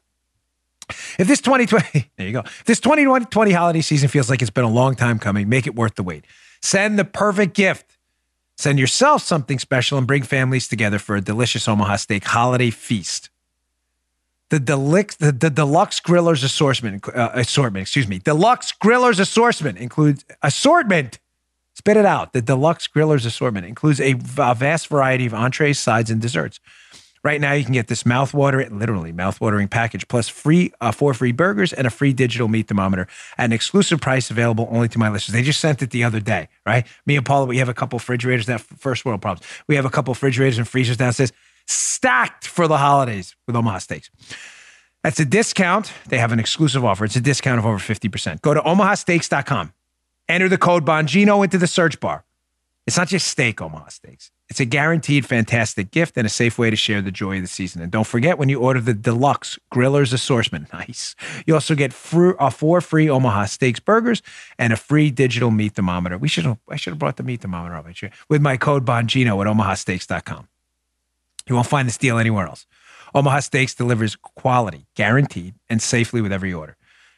[1.19, 2.41] If this 2020, there you go.
[2.41, 5.75] If this 2020 holiday season feels like it's been a long time coming, make it
[5.75, 6.25] worth the wait.
[6.63, 7.85] Send the perfect gift.
[8.57, 13.29] Send yourself something special and bring families together for a delicious Omaha Steak holiday feast.
[14.51, 20.25] The deluxe, the, the deluxe grillers assortment, uh, assortment, excuse me, deluxe grillers assortment includes
[20.43, 21.19] assortment.
[21.75, 22.33] Spit it out.
[22.33, 26.61] The deluxe grillers assortment includes a, a vast variety of entrees, sides, and desserts.
[27.27, 31.33] Right now, you can get this mouthwatering, literally mouthwatering package plus free uh, four free
[31.33, 35.09] burgers and a free digital meat thermometer at an exclusive price available only to my
[35.09, 35.35] listeners.
[35.35, 36.87] They just sent it the other day, right?
[37.05, 38.47] Me and Paula, we have a couple refrigerators.
[38.47, 39.45] That first world problems.
[39.67, 41.33] We have a couple refrigerators and freezers downstairs
[41.67, 44.11] stacked for the holidays with Omaha Steaks.
[45.03, 45.93] That's a discount.
[46.09, 47.05] They have an exclusive offer.
[47.05, 48.43] It's a discount of over 50%.
[48.43, 49.73] Go to omahasteaks.com.
[50.29, 52.25] Enter the code Bongino into the search bar.
[52.87, 54.31] It's not just steak, Omaha Steaks.
[54.49, 57.49] It's a guaranteed fantastic gift and a safe way to share the joy of the
[57.49, 57.83] season.
[57.83, 61.17] And don't forget when you order the deluxe grillers assortment, nice.
[61.47, 64.23] You also get uh, four free Omaha Steaks burgers
[64.59, 66.17] and a free digital meat thermometer.
[66.17, 67.87] We should I should have brought the meat thermometer up
[68.29, 70.49] with my code Bongino at omahasteaks.com.
[71.49, 72.67] You won't find this deal anywhere else.
[73.15, 76.77] Omaha Steaks delivers quality, guaranteed, and safely with every order.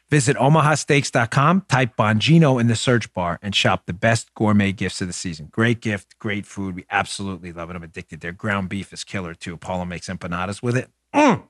[0.09, 5.07] Visit omahasteaks.com, type Bongino in the search bar, and shop the best gourmet gifts of
[5.07, 5.49] the season.
[5.51, 6.75] Great gift, great food.
[6.75, 7.75] We absolutely love it.
[7.75, 8.21] I'm addicted.
[8.21, 9.55] Their ground beef is killer too.
[9.57, 10.89] Paula makes empanadas with it.
[11.13, 11.43] Mm.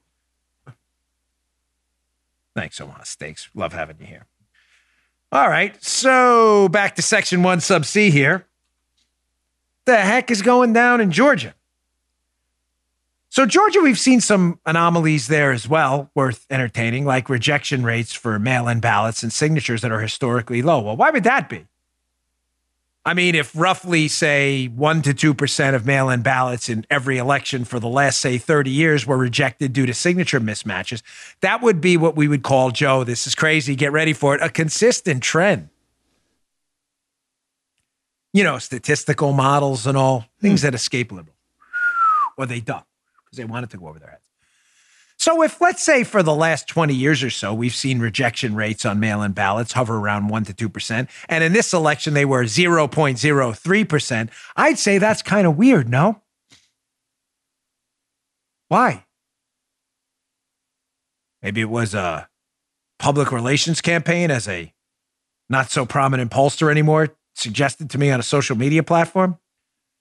[2.53, 3.49] Thanks, Omaha Steaks.
[3.53, 4.25] Love having you here.
[5.31, 8.47] All right, so back to section one, sub C here.
[9.85, 11.53] The heck is going down in Georgia?
[13.31, 18.39] So, Georgia, we've seen some anomalies there as well, worth entertaining, like rejection rates for
[18.39, 20.79] mail in ballots and signatures that are historically low.
[20.81, 21.67] Well, why would that be?
[23.05, 27.65] I mean, if roughly, say, 1% to 2% of mail in ballots in every election
[27.65, 31.03] for the last, say, 30 years were rejected due to signature mismatches,
[31.41, 34.41] that would be what we would call, Joe, this is crazy, get ready for it,
[34.41, 35.69] a consistent trend.
[38.33, 40.67] You know, statistical models and all, things hmm.
[40.67, 41.35] that escape liberal
[42.37, 42.88] or they duck
[43.29, 44.23] because they wanted to go over their heads.
[45.17, 48.85] So, if let's say for the last 20 years or so, we've seen rejection rates
[48.85, 52.45] on mail in ballots hover around 1% to 2%, and in this election they were
[52.45, 56.21] 0.03%, I'd say that's kind of weird, no?
[58.69, 59.05] Why?
[61.41, 62.29] Maybe it was a
[62.97, 64.73] public relations campaign as a
[65.49, 69.37] not so prominent pollster anymore suggested to me on a social media platform.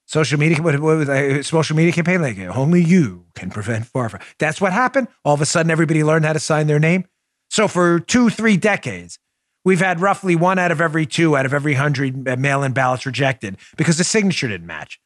[0.08, 2.22] Social media, what, what a uh, social media campaign?
[2.22, 4.22] Like only you can prevent Farfa.
[4.38, 5.08] That's what happened.
[5.22, 7.04] All of a sudden, everybody learned how to sign their name.
[7.50, 9.18] So for two, three decades,
[9.66, 13.04] we've had roughly one out of every two out of every hundred uh, mail-in ballots
[13.04, 14.98] rejected because the signature didn't match.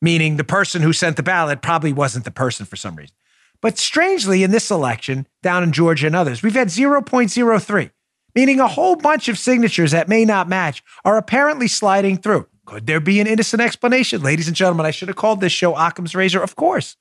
[0.00, 3.16] Meaning the person who sent the ballot probably wasn't the person for some reason.
[3.60, 7.90] But strangely, in this election down in Georgia and others, we've had 0.03,
[8.36, 12.46] meaning a whole bunch of signatures that may not match are apparently sliding through.
[12.66, 14.22] Could there be an innocent explanation?
[14.22, 16.42] Ladies and gentlemen, I should have called this show Occam's Razor.
[16.42, 16.96] Of course,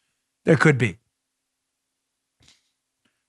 [0.46, 0.98] there could be.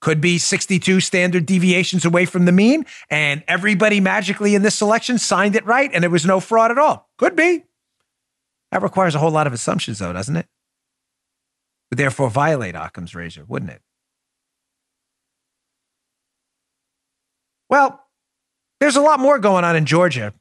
[0.01, 5.16] Could be 62 standard deviations away from the mean, and everybody magically in this selection
[5.16, 7.09] signed it right, and there was no fraud at all.
[7.16, 7.64] Could be.
[8.70, 10.47] That requires a whole lot of assumptions, though, doesn't it?
[11.91, 13.80] Would therefore violate Occam's razor, wouldn't it?
[17.70, 18.05] Well,
[18.80, 20.35] there's a lot more going on in Georgia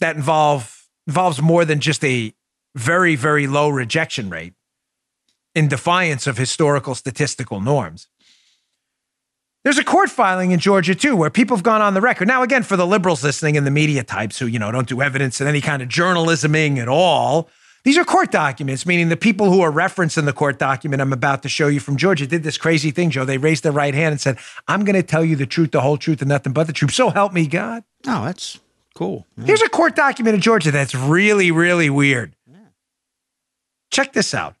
[0.00, 2.34] that involve involves more than just a
[2.74, 4.54] very very low rejection rate
[5.54, 8.08] in defiance of historical statistical norms.
[9.64, 12.28] There's a court filing in Georgia too where people have gone on the record.
[12.28, 15.02] Now again for the liberals listening and the media types who, you know, don't do
[15.02, 17.48] evidence and any kind of journalisming at all,
[17.84, 21.12] these are court documents, meaning the people who are referenced in the court document I'm
[21.12, 23.24] about to show you from Georgia did this crazy thing, Joe.
[23.24, 25.80] They raised their right hand and said, I'm going to tell you the truth, the
[25.80, 26.92] whole truth, and nothing but the truth.
[26.92, 27.84] So help me God.
[28.06, 28.60] Oh, that's
[28.98, 29.24] Cool.
[29.36, 29.44] Yeah.
[29.44, 32.34] Here's a court document in Georgia that's really, really weird.
[32.50, 32.56] Yeah.
[33.92, 34.56] Check this out.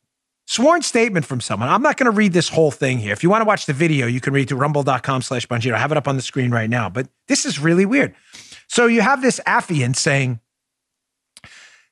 [0.46, 1.68] Sworn statement from someone.
[1.68, 3.12] I'm not going to read this whole thing here.
[3.12, 5.72] If you want to watch the video, you can read to rumble.com slash Bongino.
[5.72, 8.14] I have it up on the screen right now, but this is really weird.
[8.68, 10.38] So you have this affiant saying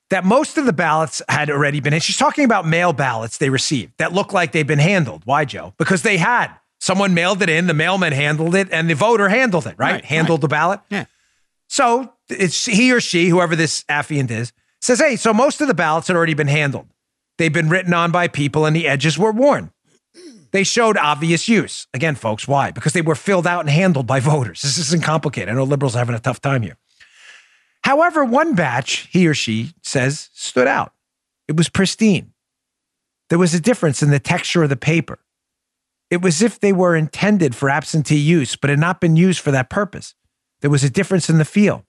[0.09, 3.49] that most of the ballots had already been, and she's talking about mail ballots they
[3.49, 5.23] received that look like they've been handled.
[5.25, 5.73] Why, Joe?
[5.77, 6.47] Because they had.
[6.79, 9.95] Someone mailed it in, the mailman handled it, and the voter handled it, right?
[9.95, 10.41] right handled right.
[10.41, 10.79] the ballot.
[10.89, 11.05] Yeah.
[11.67, 15.73] So it's he or she, whoever this affiant is, says, hey, so most of the
[15.73, 16.87] ballots had already been handled.
[17.37, 19.71] They've been written on by people and the edges were worn.
[20.51, 21.87] They showed obvious use.
[21.93, 22.71] Again, folks, why?
[22.71, 24.61] Because they were filled out and handled by voters.
[24.61, 25.49] This isn't complicated.
[25.49, 26.77] I know liberals are having a tough time here.
[27.83, 30.93] However, one batch, he or she says, stood out.
[31.47, 32.33] It was pristine.
[33.29, 35.19] There was a difference in the texture of the paper.
[36.09, 39.51] It was if they were intended for absentee use, but had not been used for
[39.51, 40.15] that purpose.
[40.61, 41.85] There was a difference in the feel.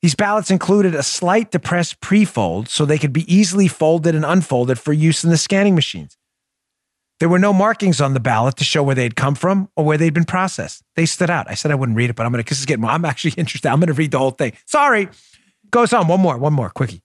[0.00, 4.78] These ballots included a slight depressed prefold so they could be easily folded and unfolded
[4.78, 6.16] for use in the scanning machines.
[7.20, 9.96] There were no markings on the ballot to show where they'd come from or where
[9.96, 10.82] they'd been processed.
[10.96, 11.48] They stood out.
[11.48, 13.30] I said I wouldn't read it, but I'm going to, because it's getting, I'm actually
[13.36, 13.68] interested.
[13.68, 14.54] I'm going to read the whole thing.
[14.66, 15.08] Sorry.
[15.70, 16.08] Goes on.
[16.08, 17.00] One more, one more, quickie.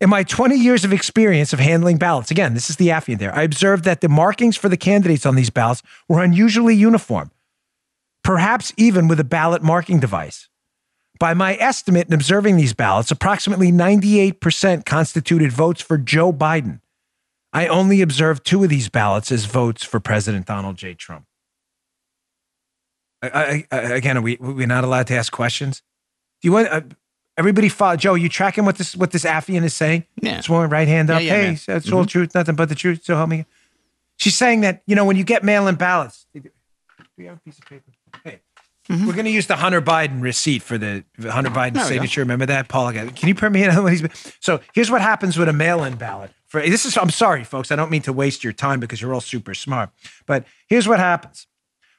[0.00, 3.34] In my 20 years of experience of handling ballots, again, this is the Affiant there,
[3.34, 7.30] I observed that the markings for the candidates on these ballots were unusually uniform,
[8.24, 10.48] perhaps even with a ballot marking device.
[11.20, 16.80] By my estimate in observing these ballots, approximately 98% constituted votes for Joe Biden.
[17.52, 20.94] I only observed two of these ballots as votes for President Donald J.
[20.94, 21.26] Trump.
[23.22, 25.82] I, I, again, are we we not allowed to ask questions?
[26.42, 26.82] Do you want uh,
[27.38, 28.14] everybody follow Joe?
[28.14, 30.04] You tracking what this what this Affiant is saying?
[30.20, 30.40] Yeah.
[30.40, 31.22] Sworn right hand up.
[31.22, 31.58] Yeah, yeah, hey, man.
[31.66, 33.04] that's all truth, nothing but the truth.
[33.04, 33.46] So help me.
[34.16, 36.26] She's saying that you know when you get mail-in ballots.
[36.34, 36.42] Do
[37.16, 37.92] you have a piece of paper?
[38.88, 42.20] Hey, we're going to use the Hunter Biden receipt for the Hunter Biden There signature.
[42.20, 42.92] Remember that, Paul?
[42.92, 43.96] Can you print me another one?
[43.96, 46.30] He's- So here's what happens with a mail-in ballot.
[46.46, 47.72] For this is, I'm sorry, folks.
[47.72, 49.90] I don't mean to waste your time because you're all super smart.
[50.26, 51.46] But here's what happens: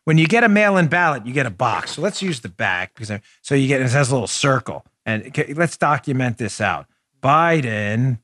[0.06, 1.92] when you get a mail-in ballot, you get a box.
[1.96, 4.86] So let's use the back because I, so you get it has a little circle,
[5.06, 6.86] and okay, let's document this out.
[7.22, 8.20] Biden,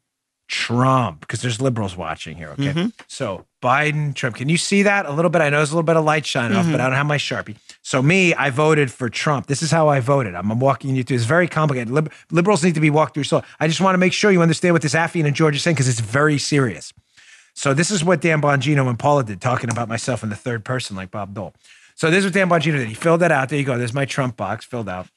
[0.47, 2.49] Trump, because there's liberals watching here.
[2.51, 4.35] Okay, so Biden, Trump.
[4.37, 5.41] Can you see that a little bit?
[5.41, 7.17] I know there's a little bit of light shining off, but I don't have my
[7.17, 7.57] sharpie.
[7.83, 9.47] So me, I voted for Trump.
[9.47, 10.35] This is how I voted.
[10.35, 11.15] I'm, I'm walking you through.
[11.15, 11.89] It's very complicated.
[11.91, 13.23] Lib- liberals need to be walked through.
[13.23, 15.59] So I just want to make sure you understand what this Affiant and George are
[15.59, 16.93] saying because it's very serious.
[17.53, 20.63] So this is what Dan Bongino and Paula did, talking about myself in the third
[20.63, 21.53] person, like Bob Dole.
[21.95, 22.87] So this is what Dan Bongino did.
[22.87, 23.49] He filled that out.
[23.49, 23.77] There you go.
[23.77, 25.07] There's my Trump box filled out.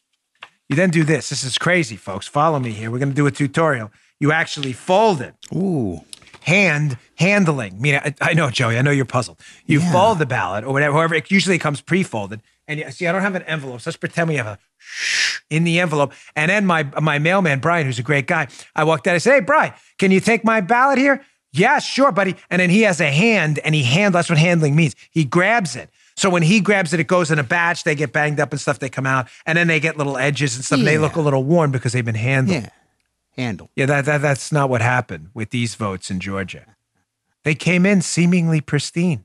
[0.68, 1.28] You then do this.
[1.28, 2.26] This is crazy, folks.
[2.26, 2.90] Follow me here.
[2.90, 3.92] We're going to do a tutorial.
[4.18, 6.00] You actually fold it Ooh.
[6.40, 7.74] hand handling.
[7.74, 8.78] I mean, I, I know, Joey.
[8.78, 9.38] I know you're puzzled.
[9.66, 9.92] You Yeah.
[9.92, 10.94] fold the ballot or whatever.
[10.96, 12.40] However, it usually comes pre-folded.
[12.66, 13.82] And see, I don't have an envelope.
[13.82, 14.58] So let's pretend we have a
[15.50, 16.12] in the envelope.
[16.34, 19.14] And then my my mailman Brian, who's a great guy, I walked out.
[19.14, 22.34] I said, "Hey, Brian, can you take my ballot here?" Yeah, sure, buddy.
[22.50, 24.14] And then he has a hand, and he hand.
[24.14, 24.96] That's what handling means.
[25.10, 25.88] He grabs it.
[26.16, 27.84] So when he grabs it, it goes in a batch.
[27.84, 28.78] They get banged up and stuff.
[28.78, 30.78] They come out, and then they get little edges and stuff.
[30.78, 32.62] And they look a little worn because they've been handled.
[32.62, 32.70] Yeah.
[33.36, 33.70] Handle.
[33.74, 36.76] Yeah, that, that that's not what happened with these votes in Georgia.
[37.42, 39.24] They came in seemingly pristine,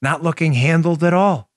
[0.00, 1.50] not looking handled at all.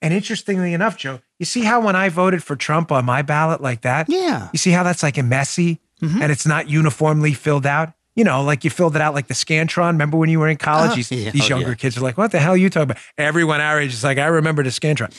[0.00, 3.60] And interestingly enough, Joe, you see how when I voted for Trump on my ballot
[3.60, 4.48] like that, Yeah.
[4.52, 7.92] you see how that's like a messy and it's not uniformly filled out?
[8.14, 9.88] You know, like you filled it out like the Scantron.
[9.92, 10.88] Remember when you were in college?
[10.90, 10.96] Uh-huh.
[10.96, 11.30] These, Yeah.
[11.32, 11.74] these Oh, younger yeah.
[11.74, 12.98] kids are like, what the hell are you talking about?
[13.16, 15.12] Everyone our age is like, I remember the Scantron.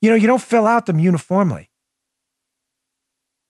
[0.00, 1.68] You know, you don't fill out them uniformly.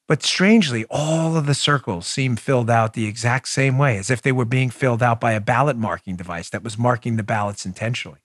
[0.09, 4.20] But strangely, all of the circles seem filled out the exact same way, as if
[4.20, 7.64] they were being filled out by a ballot marking device that was marking the ballots
[7.64, 8.18] intentionally.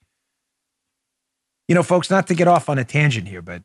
[1.68, 3.64] You know, folks, not to get off on a tangent here, but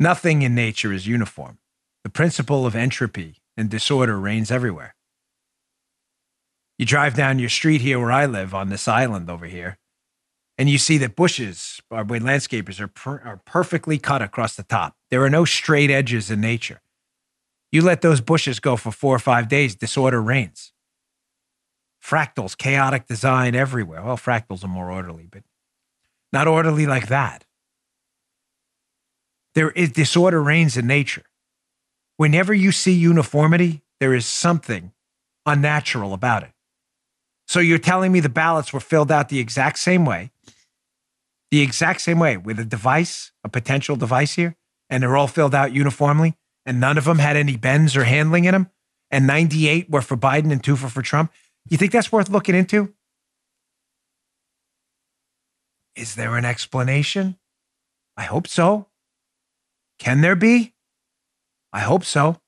[0.00, 1.58] nothing in nature is uniform.
[2.04, 4.94] The principle of entropy and disorder reigns everywhere.
[6.78, 9.78] You drive down your street here where I live on this island over here,
[10.58, 14.62] and you see that bushes, or where landscapers are, per, are perfectly cut across the
[14.62, 14.96] top.
[15.10, 16.80] There are no straight edges in nature.
[17.70, 20.72] You let those bushes go for four or five days, disorder reigns.
[22.02, 24.02] Fractals, chaotic design everywhere.
[24.02, 25.42] Well, fractals are more orderly, but
[26.34, 27.44] not orderly like that.
[29.54, 31.22] There is disorder reigns in nature.
[32.16, 34.92] Whenever you see uniformity, there is something
[35.46, 36.50] unnatural about it.
[37.46, 40.32] So you're telling me the ballots were filled out the exact same way,
[41.50, 44.56] the exact same way with a device, a potential device here,
[44.90, 46.34] and they're all filled out uniformly,
[46.66, 48.70] and none of them had any bends or handling in them,
[49.10, 51.32] and 98 were for Biden and two for, for Trump.
[51.68, 52.92] You think that's worth looking into?
[55.96, 57.38] Is there an explanation?
[58.16, 58.88] I hope so.
[59.98, 60.74] Can there be?
[61.72, 62.40] I hope so.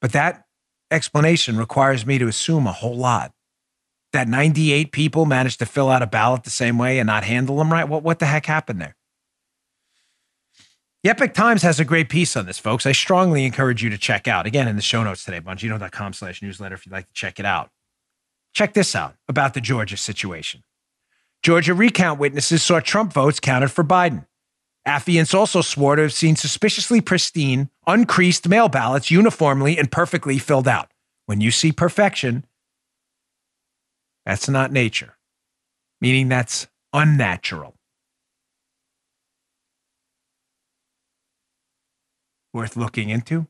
[0.00, 0.44] But that
[0.90, 3.32] explanation requires me to assume a whole lot.
[4.12, 7.58] That 98 people managed to fill out a ballot the same way and not handle
[7.58, 7.88] them right.
[7.88, 8.96] What, what the heck happened there?
[11.04, 12.84] The Epoch Times has a great piece on this, folks.
[12.84, 14.46] I strongly encourage you to check out.
[14.46, 17.46] Again, in the show notes today, bongino.com slash newsletter if you'd like to check it
[17.46, 17.70] out.
[18.52, 20.64] Check this out about the Georgia situation.
[21.42, 24.26] Georgia recount witnesses saw Trump votes counted for Biden.
[24.86, 30.68] Affiants also swore to have seen suspiciously pristine, uncreased mail ballots uniformly and perfectly filled
[30.68, 30.90] out.
[31.26, 32.44] When you see perfection,
[34.28, 35.16] That's not nature,
[36.02, 37.76] meaning that's unnatural.
[42.52, 43.46] Worth looking into.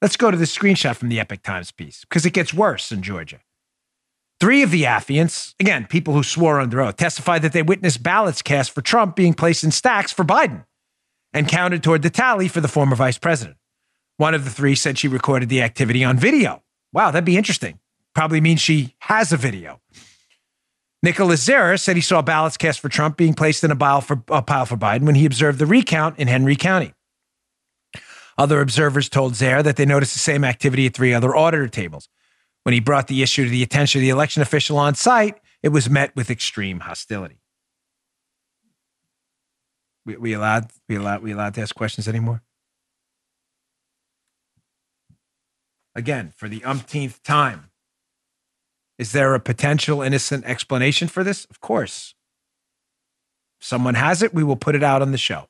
[0.00, 3.02] Let's go to the screenshot from the Epoch Times piece because it gets worse in
[3.02, 3.40] Georgia.
[4.40, 8.40] Three of the affiants, again, people who swore under oath, testified that they witnessed ballots
[8.40, 10.64] cast for Trump being placed in stacks for Biden
[11.32, 13.56] and counted toward the tally for the former vice president.
[14.16, 16.62] One of the three said she recorded the activity on video.
[16.92, 17.80] Wow, that'd be interesting.
[18.14, 19.80] Probably means she has a video.
[21.02, 24.22] Nicholas Zara said he saw ballots cast for Trump being placed in a pile for,
[24.28, 26.94] a pile for Biden when he observed the recount in Henry County.
[28.36, 32.08] Other observers told Zare that they noticed the same activity at three other auditor tables.
[32.68, 35.70] When he brought the issue to the attention of the election official on site, it
[35.70, 37.40] was met with extreme hostility.
[40.04, 42.42] We, we allowed we allowed we allowed to ask questions anymore?
[45.94, 47.70] Again, for the umpteenth time.
[48.98, 51.46] Is there a potential innocent explanation for this?
[51.46, 52.14] Of course.
[53.62, 55.48] If someone has it, we will put it out on the show.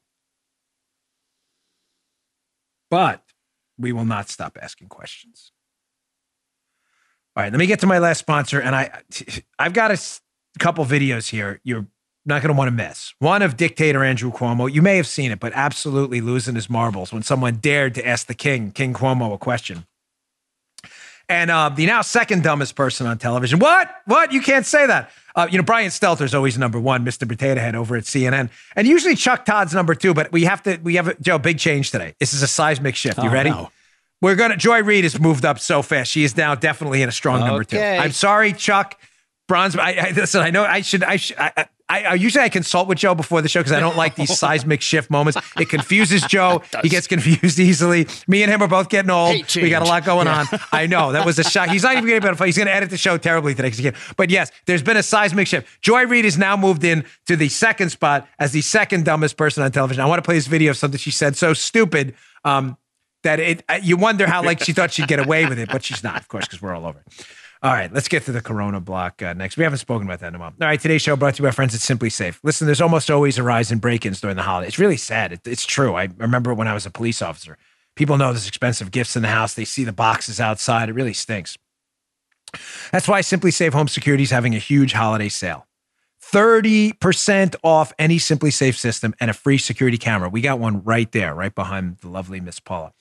[2.88, 3.24] But
[3.76, 5.50] we will not stop asking questions.
[7.38, 8.90] All right, let me get to my last sponsor, and I,
[9.60, 9.98] I've got a
[10.58, 11.60] couple videos here.
[11.62, 11.86] You're
[12.26, 13.14] not going to want to miss.
[13.20, 14.68] One of dictator Andrew Cuomo.
[14.68, 18.26] You may have seen it, but absolutely losing his marbles when someone dared to ask
[18.26, 19.86] the king, King Cuomo, a question.
[21.28, 23.60] And uh, the now second dumbest person on television.
[23.60, 23.88] What?
[24.06, 24.32] What?
[24.32, 25.12] You can't say that.
[25.36, 27.28] Uh, you know, Brian Stelter's always number one, Mr.
[27.28, 30.12] Potato Head over at CNN, and usually Chuck Todd's number two.
[30.12, 30.76] But we have to.
[30.82, 31.38] We have a, Joe.
[31.38, 32.16] Big change today.
[32.18, 33.18] This is a seismic shift.
[33.22, 33.50] You Oh, ready?
[33.50, 33.70] no.
[34.20, 34.56] We're gonna.
[34.56, 36.10] Joy Reid has moved up so fast.
[36.10, 37.78] She is now definitely in a strong number two.
[37.78, 38.98] I'm sorry, Chuck.
[39.46, 39.76] Bronze.
[39.76, 40.42] I, I listen.
[40.42, 40.64] I know.
[40.64, 41.02] I should.
[41.02, 41.38] I should.
[41.38, 44.14] I, I, I usually I consult with Joe before the show because I don't like
[44.14, 45.38] these seismic shift moments.
[45.58, 46.62] It confuses Joe.
[46.82, 48.06] he gets confused easily.
[48.26, 49.54] Me and him are both getting old.
[49.56, 50.46] We got a lot going on.
[50.72, 51.70] I know that was a shock.
[51.70, 52.44] He's not even going to be able to.
[52.44, 53.70] He's going to edit the show terribly today.
[53.70, 53.96] he can't.
[54.18, 55.66] But yes, there's been a seismic shift.
[55.80, 59.62] Joy Reid has now moved in to the second spot as the second dumbest person
[59.62, 60.02] on television.
[60.02, 62.14] I want to play this video of something she said so stupid.
[62.44, 62.76] Um,
[63.24, 65.84] that it uh, you wonder how like she thought she'd get away with it, but
[65.84, 67.26] she's not, of course, because we're all over it.
[67.60, 69.56] All right, let's get to the Corona block uh, next.
[69.56, 70.54] We haven't spoken about that in a while.
[70.60, 72.38] All right, today's show brought to you by friends at SimpliSafe.
[72.44, 74.68] Listen, there's almost always a rise in break-ins during the holiday.
[74.68, 75.32] It's really sad.
[75.32, 75.94] It, it's true.
[75.94, 77.58] I remember when I was a police officer.
[77.96, 79.54] People know there's expensive gifts in the house.
[79.54, 80.88] They see the boxes outside.
[80.88, 81.58] It really stinks.
[82.92, 85.66] That's why SimpliSafe Home Security is having a huge holiday sale.
[86.32, 90.28] 30% off any SimpliSafe system and a free security camera.
[90.28, 92.92] We got one right there, right behind the lovely Miss Paula.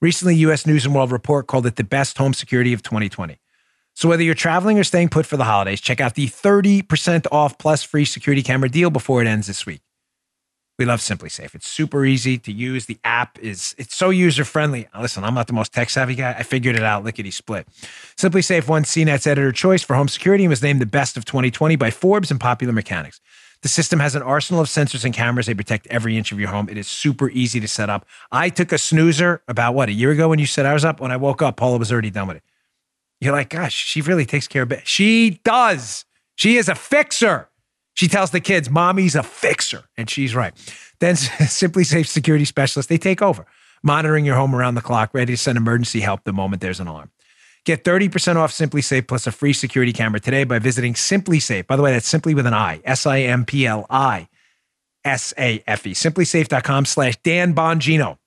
[0.00, 3.38] Recently, US News and World Report called it the best home security of 2020.
[3.94, 7.58] So whether you're traveling or staying put for the holidays, check out the 30% off
[7.58, 9.80] plus free security camera deal before it ends this week.
[10.76, 11.54] We love SimpliSafe.
[11.54, 12.86] It's super easy to use.
[12.86, 14.88] The app is it's so user friendly.
[15.00, 16.34] Listen, I'm not the most tech savvy guy.
[16.36, 17.68] I figured it out lickety split.
[18.16, 21.76] SimpliSafe won CNET's editor choice for home security and was named the best of 2020
[21.76, 23.20] by Forbes and Popular Mechanics.
[23.62, 25.46] The system has an arsenal of sensors and cameras.
[25.46, 26.68] They protect every inch of your home.
[26.68, 28.04] It is super easy to set up.
[28.32, 31.00] I took a snoozer about what a year ago when you said I was up.
[31.00, 32.42] When I woke up, Paula was already done with it.
[33.20, 34.86] You're like, gosh, she really takes care of it.
[34.86, 36.04] She does.
[36.34, 37.48] She is a fixer.
[37.94, 39.84] She tells the kids, mommy's a fixer.
[39.96, 40.52] And she's right.
[41.00, 43.46] Then SimpliSafe security specialists, they take over,
[43.82, 46.88] monitoring your home around the clock, ready to send emergency help the moment there's an
[46.88, 47.10] alarm.
[47.64, 51.66] Get 30% off SimpliSafe plus a free security camera today by visiting SimpliSafe.
[51.66, 54.28] By the way, that's simply with an I, S I M P L I
[55.02, 55.92] S A F E.
[55.92, 58.18] SimpliSafe.com slash Dan Bongino.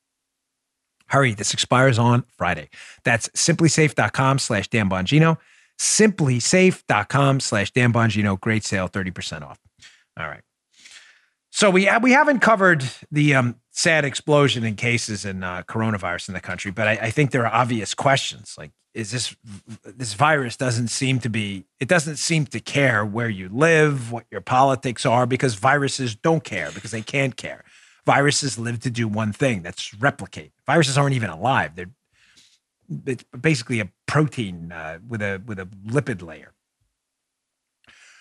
[1.10, 2.70] Hurry, this expires on Friday.
[3.04, 5.38] That's simplisafe.com slash Dan Bongino.
[5.80, 8.40] SimpliSafe.com slash Dan Bongino.
[8.40, 9.60] Great sale, 30% off.
[10.20, 10.42] All right.
[11.52, 16.34] So we we haven't covered the um, sad explosion in cases in uh, coronavirus in
[16.36, 18.54] the country, but I, I think there are obvious questions.
[18.60, 19.36] Like, is this
[19.84, 24.26] this virus doesn't seem to be it doesn't seem to care where you live, what
[24.30, 27.64] your politics are, because viruses don't care because they can't care.
[28.06, 30.52] Viruses live to do one thing that's replicate.
[30.66, 31.90] Viruses aren't even alive; they're
[33.06, 36.54] it's basically a protein uh, with a with a lipid layer.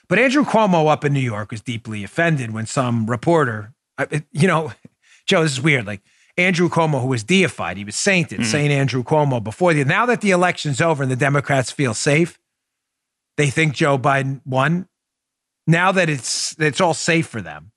[0.08, 3.74] But Andrew Cuomo up in New York was deeply offended when some reporter,
[4.30, 4.72] you know,
[5.26, 5.86] Joe, this is weird.
[5.86, 6.02] Like
[6.36, 9.84] Andrew Cuomo, who was deified, he was sainted, Saint Andrew Cuomo before the.
[9.84, 12.38] Now that the election's over and the Democrats feel safe,
[13.36, 14.88] they think Joe Biden won.
[15.66, 17.72] Now that it's it's all safe for them,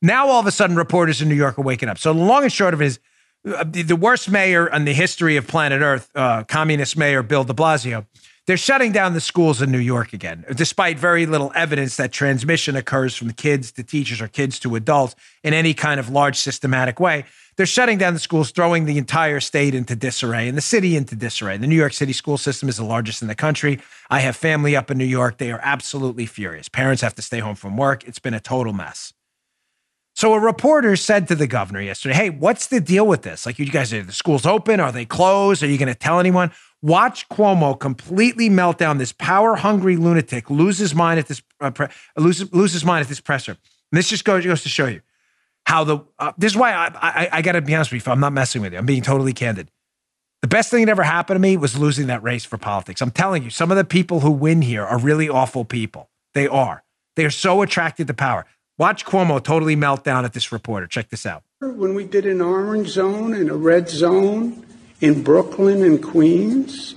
[0.00, 1.98] now all of a sudden reporters in New York are waking up.
[1.98, 3.00] So the long and short of it is, uh,
[3.44, 7.52] the, the worst mayor in the history of planet Earth, uh, communist mayor Bill De
[7.52, 8.06] Blasio,
[8.46, 12.74] They're shutting down the schools in New York again, despite very little evidence that transmission
[12.74, 15.14] occurs from kids to teachers or kids to adults
[15.44, 17.24] in any kind of large systematic way.
[17.56, 21.14] They're shutting down the schools, throwing the entire state into disarray and the city into
[21.14, 21.56] disarray.
[21.58, 23.78] The New York City school system is the largest in the country.
[24.10, 25.36] I have family up in New York.
[25.36, 26.68] They are absolutely furious.
[26.68, 28.04] Parents have to stay home from work.
[28.04, 29.12] It's been a total mess.
[30.14, 33.46] So a reporter said to the governor yesterday, Hey, what's the deal with this?
[33.46, 34.78] Like, you guys are the schools open?
[34.80, 35.62] Are they closed?
[35.62, 36.52] Are you going to tell anyone?
[36.82, 38.98] Watch Cuomo completely melt down.
[38.98, 41.86] This power hungry lunatic loses mind at this uh, pre-
[42.16, 43.52] lose, lose his mind at this presser.
[43.52, 45.00] And this just goes, goes to show you
[45.64, 45.98] how the.
[46.18, 48.12] Uh, this is why I, I, I got to be honest with you.
[48.12, 48.78] I'm not messing with you.
[48.78, 49.70] I'm being totally candid.
[50.42, 53.00] The best thing that ever happened to me was losing that race for politics.
[53.00, 56.10] I'm telling you, some of the people who win here are really awful people.
[56.34, 56.82] They are.
[57.14, 58.44] They are so attracted to power.
[58.78, 60.86] Watch Cuomo totally melt down at this reporter.
[60.86, 61.42] Check this out.
[61.60, 64.66] When we did an orange zone and a red zone
[65.00, 66.94] in Brooklyn and Queens,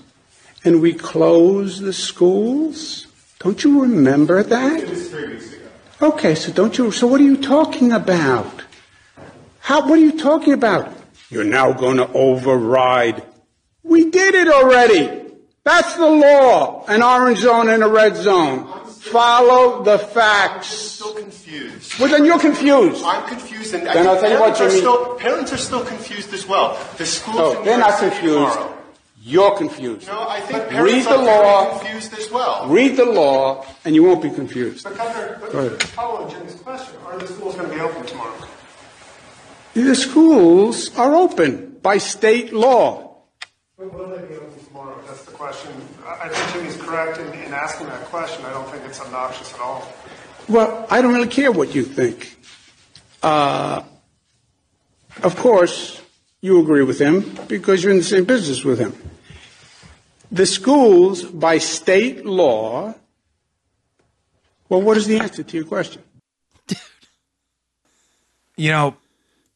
[0.64, 3.08] and we closed the schools.
[3.40, 4.82] Don't you remember that?
[4.82, 5.68] It was three weeks ago.
[6.02, 6.92] Okay, so don't you?
[6.92, 8.64] So what are you talking about?
[9.60, 9.82] How?
[9.82, 10.92] What are you talking about?
[11.30, 13.24] You're now going to override.
[13.84, 15.22] We did it already.
[15.64, 16.86] That's the law.
[16.88, 18.85] An orange zone and a red zone.
[19.12, 20.16] Follow the facts.
[20.16, 20.68] I'm facts.
[20.68, 22.00] still confused.
[22.00, 23.04] Well, then you're confused.
[23.06, 24.80] I'm confused, and Then I'll tell you what parents you are mean.
[24.80, 26.78] Still, parents are still confused as well.
[26.98, 28.54] The schools No, they're not confused.
[28.54, 28.72] tomorrow.
[29.22, 30.08] You're confused.
[30.08, 31.80] No, I think Read parents the are law.
[31.80, 32.68] confused as well.
[32.68, 34.84] Read the law, and you won't be confused.
[34.84, 35.80] But Governor, but Go ahead.
[35.80, 38.34] to follow Jim's question, are the schools going to be open tomorrow?
[39.74, 43.18] The schools are open by state law.
[43.78, 44.46] Will will they be open tomorrow?
[44.46, 44.55] That's the
[45.36, 45.72] question.
[46.06, 48.46] I I think Jimmy's correct in, in asking that question.
[48.46, 49.88] I don't think it's obnoxious at all.
[50.48, 52.38] Well, I don't really care what you think.
[53.22, 53.84] Uh,
[55.24, 56.02] of course,
[56.42, 58.94] you agree with him because you're in the same business with him.
[60.32, 62.94] The schools, by state law,
[64.70, 66.04] well, what is the answer to your question?
[66.68, 66.80] Dude.
[68.58, 68.96] You know,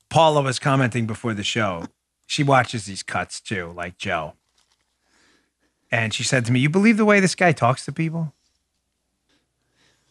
[0.10, 1.86] Paula was commenting before the show.
[2.28, 4.34] She watches these cuts too, like Joe.
[5.92, 8.34] And she said to me, You believe the way this guy talks to people?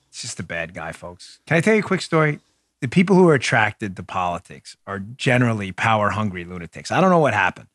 [0.09, 1.39] It's just a bad guy, folks.
[1.47, 2.41] Can I tell you a quick story?
[2.81, 6.91] The people who are attracted to politics are generally power hungry lunatics.
[6.91, 7.69] I don't know what happened.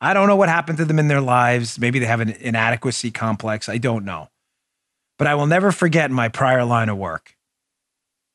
[0.00, 1.78] I don't know what happened to them in their lives.
[1.78, 3.68] Maybe they have an inadequacy complex.
[3.68, 4.28] I don't know.
[5.18, 7.36] But I will never forget my prior line of work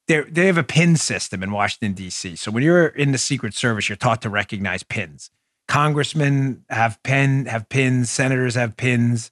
[0.07, 2.35] they they have a pin system in Washington D.C.
[2.35, 5.31] So when you're in the Secret Service, you're taught to recognize pins.
[5.67, 8.09] Congressmen have pin have pins.
[8.09, 9.31] Senators have pins.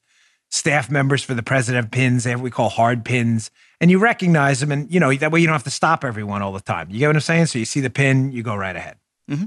[0.49, 2.23] Staff members for the president have pins.
[2.23, 3.49] They have what we call hard pins,
[3.81, 6.41] and you recognize them, and you know that way you don't have to stop everyone
[6.41, 6.89] all the time.
[6.91, 7.47] You get what I'm saying?
[7.47, 8.97] So you see the pin, you go right ahead.
[9.29, 9.45] Mm-hmm.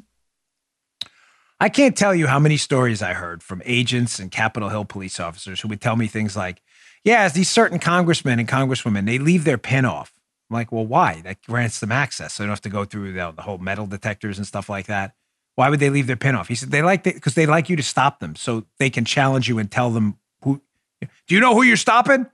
[1.59, 5.19] I can't tell you how many stories I heard from agents and Capitol Hill police
[5.21, 6.61] officers who would tell me things like,
[7.05, 10.13] "Yeah, these certain congressmen and congresswomen they leave their pin off."
[10.51, 11.23] I'm like, well, why?
[11.23, 12.35] That grants them access.
[12.35, 14.87] So they don't have to go through the, the whole metal detectors and stuff like
[14.87, 15.15] that.
[15.57, 16.49] Why would they leave their pin off?
[16.49, 19.49] He said they like because they like you to stop them so they can challenge
[19.49, 20.63] you and tell them who.
[21.01, 22.27] Do you know who you're stopping?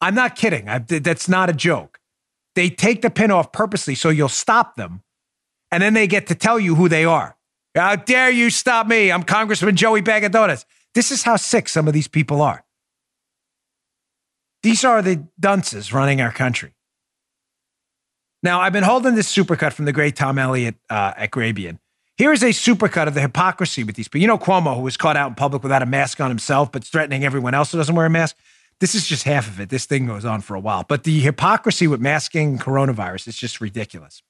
[0.00, 0.68] I'm not kidding.
[0.68, 1.98] I, that's not a joke.
[2.54, 5.02] They take the pin off purposely so you'll stop them,
[5.70, 7.36] and then they get to tell you who they are.
[7.74, 9.12] How dare you stop me?
[9.12, 10.64] I'm Congressman Joey Bag of Donuts.
[10.94, 12.64] This is how sick some of these people are.
[14.62, 16.74] These are the dunces running our country.
[18.42, 21.78] Now, I've been holding this supercut from the great Tom Elliott uh, at Grabien.
[22.18, 24.22] Here is a supercut of the hypocrisy with these people.
[24.22, 26.82] You know Cuomo, who was caught out in public without a mask on himself, but
[26.82, 28.36] threatening everyone else who doesn't wear a mask.
[28.80, 29.68] This is just half of it.
[29.68, 30.84] This thing goes on for a while.
[30.88, 34.22] But the hypocrisy with masking coronavirus is just ridiculous.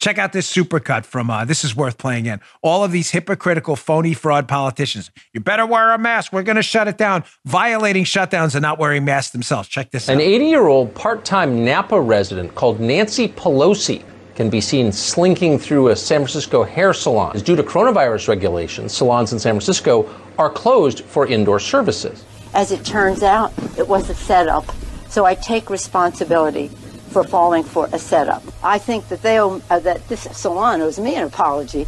[0.00, 2.40] Check out this supercut from uh, This Is Worth Playing In.
[2.60, 5.12] All of these hypocritical, phony, fraud politicians.
[5.32, 6.32] You better wear a mask.
[6.32, 7.22] We're going to shut it down.
[7.44, 9.68] Violating shutdowns and not wearing masks themselves.
[9.68, 10.14] Check this out.
[10.14, 14.02] An 80 year old part time Napa resident called Nancy Pelosi
[14.36, 17.36] can be seen slinking through a San Francisco hair salon.
[17.38, 20.08] Due to coronavirus regulations, salons in San Francisco
[20.38, 22.24] are closed for indoor services.
[22.54, 24.64] As it turns out, it was a setup.
[25.08, 26.68] So I take responsibility
[27.10, 28.42] for falling for a setup.
[28.62, 31.86] I think that they owe, uh, that this salon owes me an apology.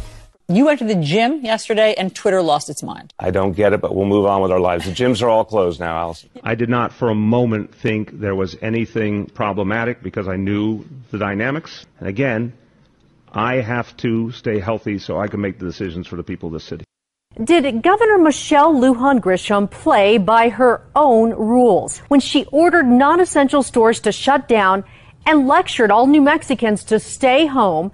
[0.51, 3.13] You went to the gym yesterday and Twitter lost its mind.
[3.19, 4.85] I don't get it, but we'll move on with our lives.
[4.85, 6.31] The gyms are all closed now, Allison.
[6.43, 11.19] I did not for a moment think there was anything problematic because I knew the
[11.19, 11.85] dynamics.
[11.99, 12.53] And again,
[13.31, 16.53] I have to stay healthy so I can make the decisions for the people of
[16.53, 16.83] this city.
[17.43, 23.61] Did Governor Michelle Lujan Grisham play by her own rules when she ordered non essential
[23.61, 24.83] stores to shut down
[25.27, 27.91] and lectured all New Mexicans to stay home?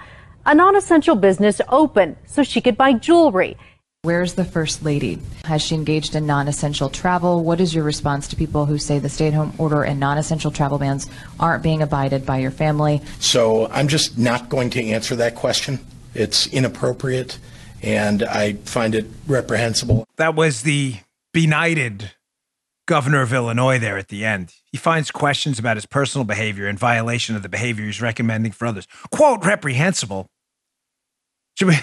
[0.48, 3.58] A non essential business open so she could buy jewelry.
[4.04, 5.20] Where's the First Lady?
[5.46, 7.44] Has she engaged in non essential travel?
[7.44, 10.20] What is your response to people who say the stay at home order and non
[10.20, 13.02] essential travel bans aren't being abided by your family?
[13.20, 15.80] So I'm just not going to answer that question.
[16.14, 17.40] It's inappropriate
[17.82, 20.06] and I find it reprehensible.
[20.18, 20.98] That was the
[21.34, 22.12] benighted
[22.86, 24.54] governor of Illinois there at the end.
[24.72, 28.68] He finds questions about his personal behavior in violation of the behavior he's recommending for
[28.68, 28.88] others.
[29.10, 30.28] Quote, reprehensible.
[31.56, 31.78] Should we,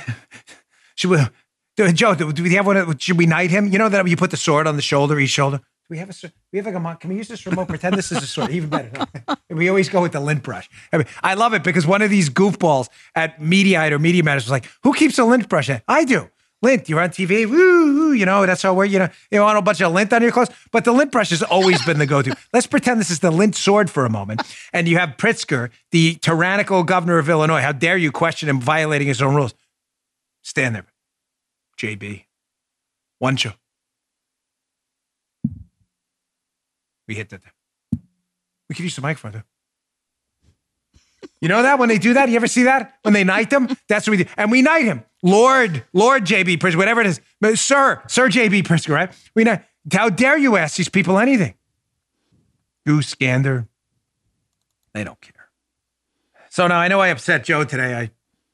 [0.95, 2.99] should we, Joe, do, we have one?
[2.99, 3.67] Should we knight him?
[3.67, 5.59] You know that you put the sword on the shoulder, each shoulder.
[5.59, 6.33] Do we have a?
[6.53, 6.97] We have like a?
[6.97, 7.69] Can we use this remote?
[7.69, 8.51] Pretend this is a sword.
[8.51, 9.07] Even better.
[9.51, 10.69] we always go with the lint brush.
[10.93, 14.45] I mean, I love it because one of these goofballs at Mediaite or Media Matters
[14.45, 16.29] was like, "Who keeps a lint brush?" I do.
[16.61, 16.89] Lint.
[16.89, 17.49] You're on TV.
[17.51, 18.85] Woo, you know that's how we're.
[18.85, 21.31] You know, you want a bunch of lint on your clothes, but the lint brush
[21.31, 22.37] has always been the go-to.
[22.53, 24.43] Let's pretend this is the lint sword for a moment,
[24.73, 27.61] and you have Pritzker, the tyrannical governor of Illinois.
[27.61, 29.55] How dare you question him violating his own rules?
[30.43, 30.87] Stand there,
[31.79, 32.25] JB.
[33.19, 33.53] One show.
[37.07, 37.43] We hit that.
[38.69, 39.45] We could use the microphone.
[41.41, 43.69] You know that when they do that, you ever see that when they knight them?
[43.89, 47.21] That's what we do, and we knight him, Lord, Lord JB Pritzker, whatever it is,
[47.41, 49.13] but Sir, Sir JB Pritzker, right?
[49.35, 49.65] We knight.
[49.93, 51.55] How dare you ask these people anything?
[52.87, 53.69] Goose gander.
[54.95, 55.49] They don't care.
[56.51, 57.95] So now I know I upset Joe today.
[57.95, 58.11] I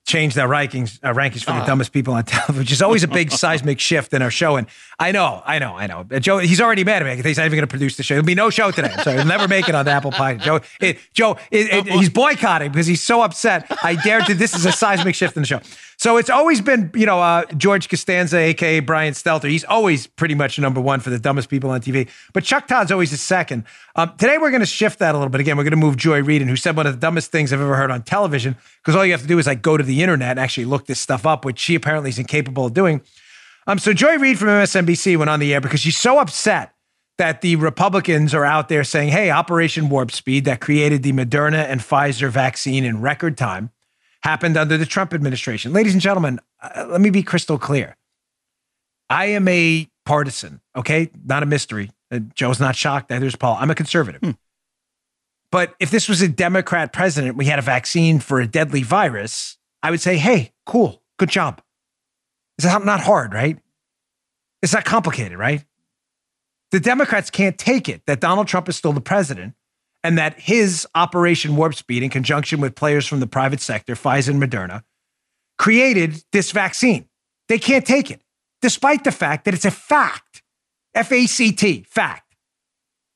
[0.08, 3.08] changed their rankings, our rankings for the dumbest people on television, which is always a
[3.08, 4.56] big seismic shift in our show.
[4.56, 4.66] And
[4.98, 6.06] I know, I know, I know.
[6.10, 7.22] Uh, Joe, he's already mad at me.
[7.22, 8.14] He's not even going to produce the show.
[8.14, 8.94] There'll be no show today.
[9.04, 10.36] So he'll never make it on the Apple Pie.
[10.36, 13.70] Joe, it, Joe, it, it, he's boycotting because he's so upset.
[13.84, 14.34] I dare to.
[14.34, 15.60] This is a seismic shift in the show.
[15.98, 19.50] So it's always been, you know, uh, George Costanza, aka Brian Stelter.
[19.50, 22.08] He's always pretty much number one for the dumbest people on TV.
[22.32, 23.64] But Chuck Todd's always the second.
[23.96, 25.40] Um, today we're going to shift that a little bit.
[25.40, 27.60] Again, we're going to move Joy Reid, who said one of the dumbest things I've
[27.60, 30.00] ever heard on television, because all you have to do is like go to the
[30.00, 33.02] internet and actually look this stuff up, which she apparently is incapable of doing.
[33.66, 36.74] Um, so Joy Reid from MSNBC went on the air because she's so upset
[37.18, 41.68] that the Republicans are out there saying, "Hey, Operation Warp Speed that created the Moderna
[41.68, 43.70] and Pfizer vaccine in record time."
[44.22, 45.72] Happened under the Trump administration.
[45.72, 47.96] Ladies and gentlemen, uh, let me be crystal clear.
[49.10, 51.10] I am a partisan, okay?
[51.24, 51.90] Not a mystery.
[52.10, 53.10] Uh, Joe's not shocked.
[53.10, 53.56] Neither is Paul.
[53.58, 54.36] I'm a conservative.
[55.50, 59.56] But if this was a Democrat president, we had a vaccine for a deadly virus,
[59.82, 61.62] I would say, hey, cool, good job.
[62.58, 63.58] It's not not hard, right?
[64.62, 65.64] It's not complicated, right?
[66.70, 69.54] The Democrats can't take it that Donald Trump is still the president
[70.04, 74.30] and that his Operation Warp Speed, in conjunction with players from the private sector, Pfizer
[74.30, 74.82] and Moderna,
[75.58, 77.08] created this vaccine.
[77.48, 78.22] They can't take it,
[78.62, 80.42] despite the fact that it's a fact.
[80.94, 82.34] F A C T, fact.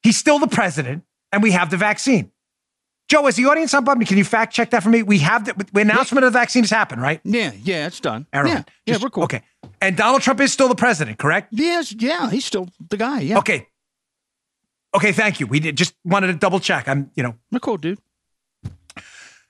[0.02, 2.30] He's still the president, and we have the vaccine.
[3.08, 4.06] Joe, is the audience on Bubney?
[4.06, 5.02] Can you fact check that for me?
[5.02, 7.20] We have the, the announcement of the vaccine has happened, right?
[7.24, 8.26] Yeah, yeah, it's done.
[8.32, 8.70] Arrowhead.
[8.86, 9.24] Yeah, yeah, we're cool.
[9.24, 9.42] Okay.
[9.80, 11.48] And Donald Trump is still the president, correct?
[11.52, 13.20] Yes, yeah, he's still the guy.
[13.20, 13.38] Yeah.
[13.38, 13.68] Okay.
[14.94, 15.46] Okay, thank you.
[15.46, 16.88] We did, just wanted to double check.
[16.88, 17.98] I'm, you know, we're cool, dude.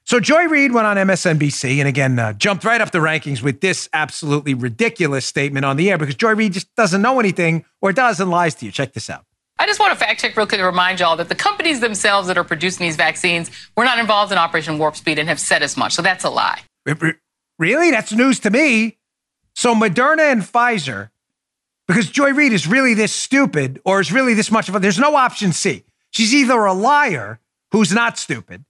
[0.04, 3.60] So Joy Reid went on MSNBC and again uh, jumped right up the rankings with
[3.60, 7.92] this absolutely ridiculous statement on the air because Joy Reid just doesn't know anything or
[7.92, 8.72] does and lies to you.
[8.72, 9.24] Check this out.
[9.60, 12.26] I just want to fact check real quick to remind y'all that the companies themselves
[12.26, 15.62] that are producing these vaccines were not involved in Operation Warp Speed and have said
[15.62, 15.92] as much.
[15.92, 16.60] So that's a lie.
[16.84, 17.14] Re- re-
[17.58, 17.92] Really?
[17.92, 18.98] That's news to me.
[19.54, 21.10] So Moderna and Pfizer,
[21.92, 24.98] because Joy Reid is really this stupid or is really this much of a, there's
[24.98, 25.84] no option C.
[26.10, 27.38] She's either a liar
[27.70, 28.64] who's not stupid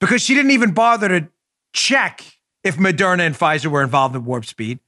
[0.00, 1.28] because she didn't even bother to
[1.74, 2.24] check
[2.64, 4.78] if Moderna and Pfizer were involved in warp speed,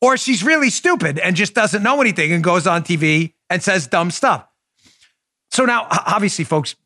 [0.00, 3.88] or she's really stupid and just doesn't know anything and goes on TV and says
[3.88, 4.46] dumb stuff.
[5.50, 6.76] So now, obviously, folks,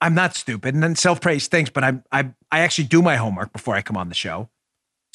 [0.00, 3.16] I'm not stupid, and then self praise stinks, but I, I, I actually do my
[3.16, 4.50] homework before I come on the show.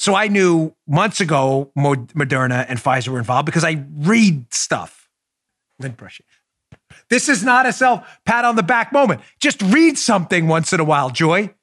[0.00, 5.10] So I knew months ago Moderna and Pfizer were involved because I read stuff.
[5.78, 6.24] Lint brushing.
[7.10, 9.20] This is not a self pat on the back moment.
[9.40, 11.54] Just read something once in a while, Joy.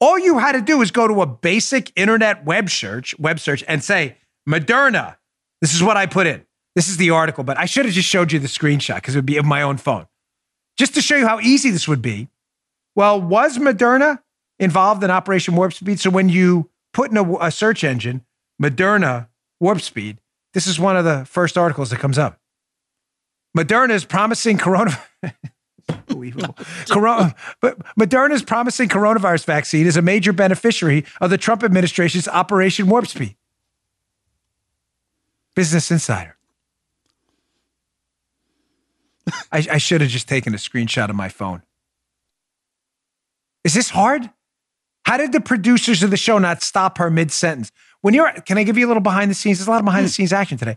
[0.00, 3.62] All you had to do is go to a basic internet web search, web search,
[3.68, 4.16] and say
[4.48, 5.14] Moderna.
[5.60, 6.44] This is what I put in.
[6.74, 9.18] This is the article, but I should have just showed you the screenshot because it
[9.18, 10.08] would be of my own phone,
[10.76, 12.30] just to show you how easy this would be.
[12.96, 14.23] Well, was Moderna
[14.58, 16.00] involved in Operation Warp Speed?
[16.00, 18.24] So when you put in a, a search engine,
[18.62, 19.28] Moderna
[19.60, 20.18] Warp Speed,
[20.52, 22.38] this is one of the first articles that comes up.
[23.56, 25.00] Moderna is promising coronavirus.
[25.88, 26.56] Unbelievable.
[26.90, 32.88] Corona, but Moderna's promising coronavirus vaccine is a major beneficiary of the Trump administration's Operation
[32.88, 33.36] Warp Speed.
[35.54, 36.36] Business Insider.
[39.52, 41.62] I, I should have just taken a screenshot of my phone.
[43.62, 44.30] Is this hard?
[45.04, 48.58] How did the producers of the show not stop her mid sentence When you're, can
[48.58, 49.58] I give you a little behind the scenes?
[49.58, 50.76] There's a lot of behind the scenes action today.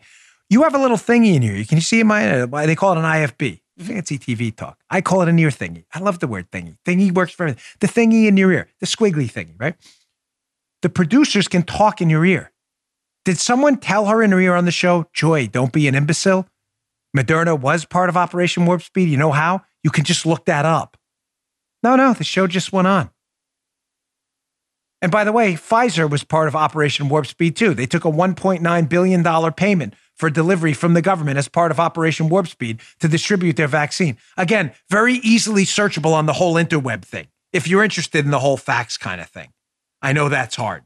[0.50, 1.64] You have a little thingy in here.
[1.66, 2.42] Can you see my?
[2.42, 4.80] Uh, they call it an IFB, fancy TV talk.
[4.90, 5.86] I call it an ear thingy.
[5.94, 6.78] I love the word thingy.
[6.86, 7.64] Thingy works for everything.
[7.80, 9.76] The thingy in your ear, the squiggly thingy, right?
[10.82, 12.52] The producers can talk in your ear.
[13.26, 16.48] Did someone tell her in her ear on the show, Joy, don't be an imbecile?
[17.16, 19.10] Moderna was part of Operation Warp Speed.
[19.10, 19.64] You know how?
[19.84, 20.96] You can just look that up.
[21.84, 23.10] No, no, the show just went on.
[25.02, 27.74] And by the way, Pfizer was part of Operation Warp Speed too.
[27.74, 32.30] They took a $1.9 billion payment for delivery from the government as part of Operation
[32.30, 34.18] Warp Speed to distribute their vaccine.
[34.36, 38.58] Again, very easily searchable on the whole interweb thing if you're interested in the whole
[38.58, 39.54] facts kind of thing.
[40.02, 40.84] I know that's hard.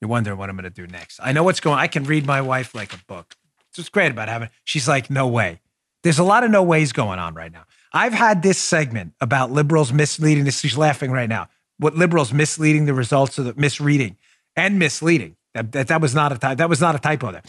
[0.00, 1.18] You're wondering what I'm going to do next.
[1.22, 3.34] I know what's going I can read my wife like a book.
[3.70, 5.60] It's what's great about having, she's like, no way.
[6.02, 7.64] There's a lot of no ways going on right now.
[7.92, 10.60] I've had this segment about liberals misleading this.
[10.60, 11.48] She's laughing right now.
[11.78, 14.16] What liberals misleading the results of the misreading
[14.56, 15.36] and misleading.
[15.54, 16.56] That, that, that was not a.
[16.56, 17.42] That was not a typo there.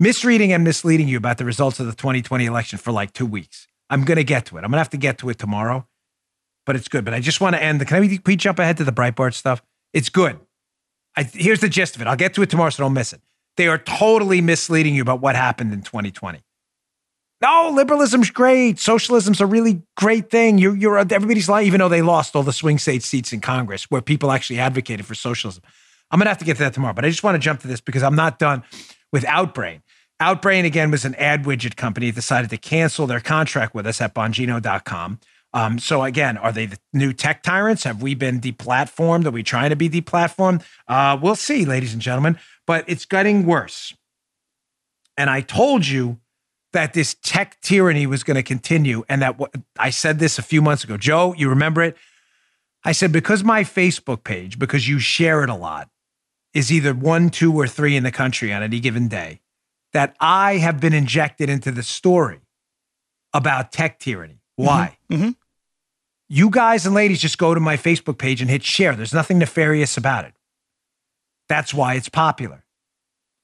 [0.00, 3.68] Misreading and misleading you about the results of the 2020 election for like two weeks.
[3.90, 4.64] I'm to get to it.
[4.64, 5.86] I'm to have to get to it tomorrow,
[6.66, 7.04] but it's good.
[7.04, 7.80] But I just want to end.
[7.80, 9.62] The, can I please jump ahead to the Breitbart stuff?
[9.92, 10.40] It's good.
[11.16, 12.08] I, here's the gist of it.
[12.08, 13.20] I'll get to it tomorrow, so don't miss it.
[13.56, 16.40] They are totally misleading you about what happened in 2020.
[17.42, 18.78] No, liberalism's great.
[18.78, 20.58] Socialism's a really great thing.
[20.58, 23.90] You're, you're everybody's lying, even though they lost all the swing state seats in Congress
[23.90, 25.64] where people actually advocated for socialism.
[26.12, 27.68] I'm to have to get to that tomorrow, but I just want to jump to
[27.68, 28.62] this because I'm not done
[29.12, 29.82] with Outbrain.
[30.20, 32.08] Outbrain, again, was an ad widget company.
[32.08, 35.18] It decided to cancel their contract with us at Bongino.com.
[35.52, 37.82] Um, so again, are they the new tech tyrants?
[37.82, 39.26] Have we been deplatformed?
[39.26, 40.62] Are we trying to be deplatformed?
[40.86, 42.38] Uh, we'll see, ladies and gentlemen.
[42.68, 43.94] But it's getting worse.
[45.16, 46.20] And I told you
[46.72, 50.42] that this tech tyranny was going to continue, and that what I said this a
[50.42, 50.96] few months ago.
[50.96, 51.96] Joe, you remember it?
[52.84, 55.88] I said because my Facebook page, because you share it a lot,
[56.54, 59.40] is either one, two, or three in the country on any given day,
[59.92, 62.40] that I have been injected into the story
[63.32, 64.40] about tech tyranny.
[64.56, 64.98] Why?
[65.10, 65.30] Mm-hmm.
[66.28, 68.96] You guys and ladies just go to my Facebook page and hit share.
[68.96, 70.34] There's nothing nefarious about it.
[71.48, 72.64] That's why it's popular.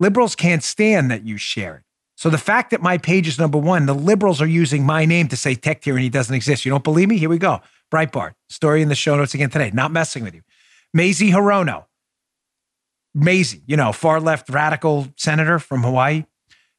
[0.00, 1.82] Liberals can't stand that you share it.
[2.18, 5.28] So the fact that my page is number one, the liberals are using my name
[5.28, 6.64] to say tech tyranny doesn't exist.
[6.64, 7.16] You don't believe me?
[7.16, 7.60] Here we go.
[7.92, 9.70] Breitbart, story in the show notes again today.
[9.72, 10.42] Not messing with you.
[10.92, 11.84] Mazie Hirono,
[13.14, 16.24] Mazie, you know, far left radical senator from Hawaii.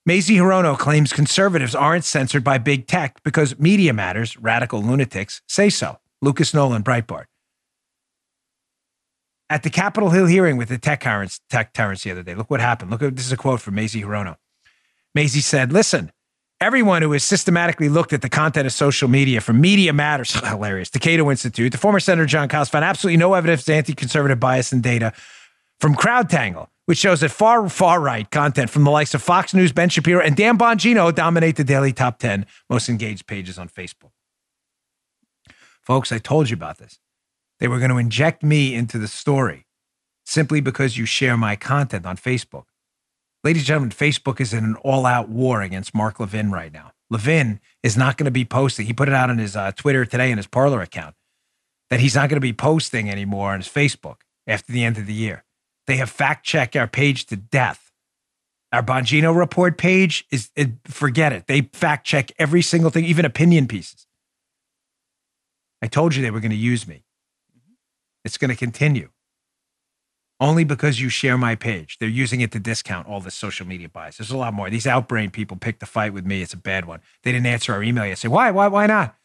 [0.06, 5.70] Mazie Hirono claims conservatives aren't censored by big tech because media matters, radical lunatics say
[5.70, 6.00] so.
[6.22, 7.28] Lucas Nolan, Breitbart.
[9.50, 12.52] At the Capitol Hill hearing with the tech tyrants, tech tyrants the other day, look
[12.52, 12.92] what happened.
[12.92, 14.36] Look this is a quote from Mazie Hirono.
[15.16, 16.12] Mazie said, Listen,
[16.62, 20.90] everyone who has systematically looked at the content of social media from Media Matters, hilarious,
[20.90, 24.40] the Cato Institute, the former Senator Jon Kyl's found absolutely no evidence of anti conservative
[24.40, 25.14] bias in data
[25.80, 29.72] from CrowdTangle, which shows that far, far right content from the likes of Fox News,
[29.72, 34.12] Ben Shapiro, and Dan Bongino dominate the daily top 10 most engaged pages on Facebook.
[35.82, 37.00] Folks, I told you about this.
[37.60, 39.66] They were going to inject me into the story
[40.26, 42.66] simply because you share my content on Facebook.
[43.44, 46.92] Ladies and gentlemen, Facebook is in an all out war against Mark Levin right now.
[47.10, 48.86] Levin is not going to be posting.
[48.86, 51.16] He put it out on his uh, Twitter today in his Parler account
[51.90, 55.06] that he's not going to be posting anymore on his Facebook after the end of
[55.06, 55.44] the year.
[55.88, 57.92] They have fact checked our page to death.
[58.72, 61.48] Our Bongino report page is, it, forget it.
[61.48, 64.06] They fact check every single thing, even opinion pieces.
[65.82, 67.06] I told you they were going to use me.
[68.24, 69.10] It's going to continue.
[70.42, 71.98] Only because you share my page.
[72.00, 74.18] They're using it to discount all the social media bias.
[74.18, 74.70] There's a lot more.
[74.70, 76.42] These outbrain people picked the fight with me.
[76.42, 77.02] It's a bad one.
[77.24, 78.34] They didn't answer our email yesterday.
[78.34, 78.52] Why?
[78.52, 78.68] Why?
[78.68, 79.16] Why not?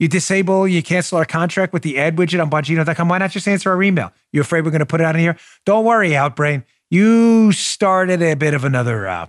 [0.00, 3.08] You disable, you cancel our contract with the ad widget on Bongino.com.
[3.08, 4.12] Why not just answer our email?
[4.32, 5.36] You afraid we're going to put it out in here?
[5.64, 6.64] Don't worry, Outbrain.
[6.90, 9.28] You started a bit of another uh,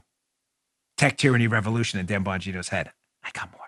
[0.97, 2.91] tech tyranny revolution in Dan Bongino's head.
[3.23, 3.64] I got more.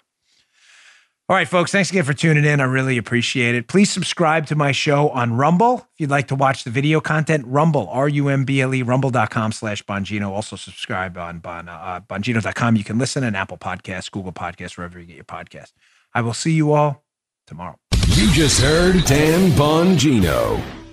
[1.29, 2.61] All right, folks, thanks again for tuning in.
[2.61, 3.67] I really appreciate it.
[3.67, 5.85] Please subscribe to my show on Rumble.
[5.93, 10.29] If you'd like to watch the video content, Rumble, R-U-M-B-L-E, rumble.com slash Bongino.
[10.29, 12.77] Also subscribe on bon, uh, Bongino.com.
[12.77, 15.73] You can listen on Apple Podcasts, Google Podcasts, wherever you get your podcast.
[16.13, 17.03] I will see you all
[17.45, 17.77] tomorrow.
[18.07, 20.86] You just heard Dan Bongino.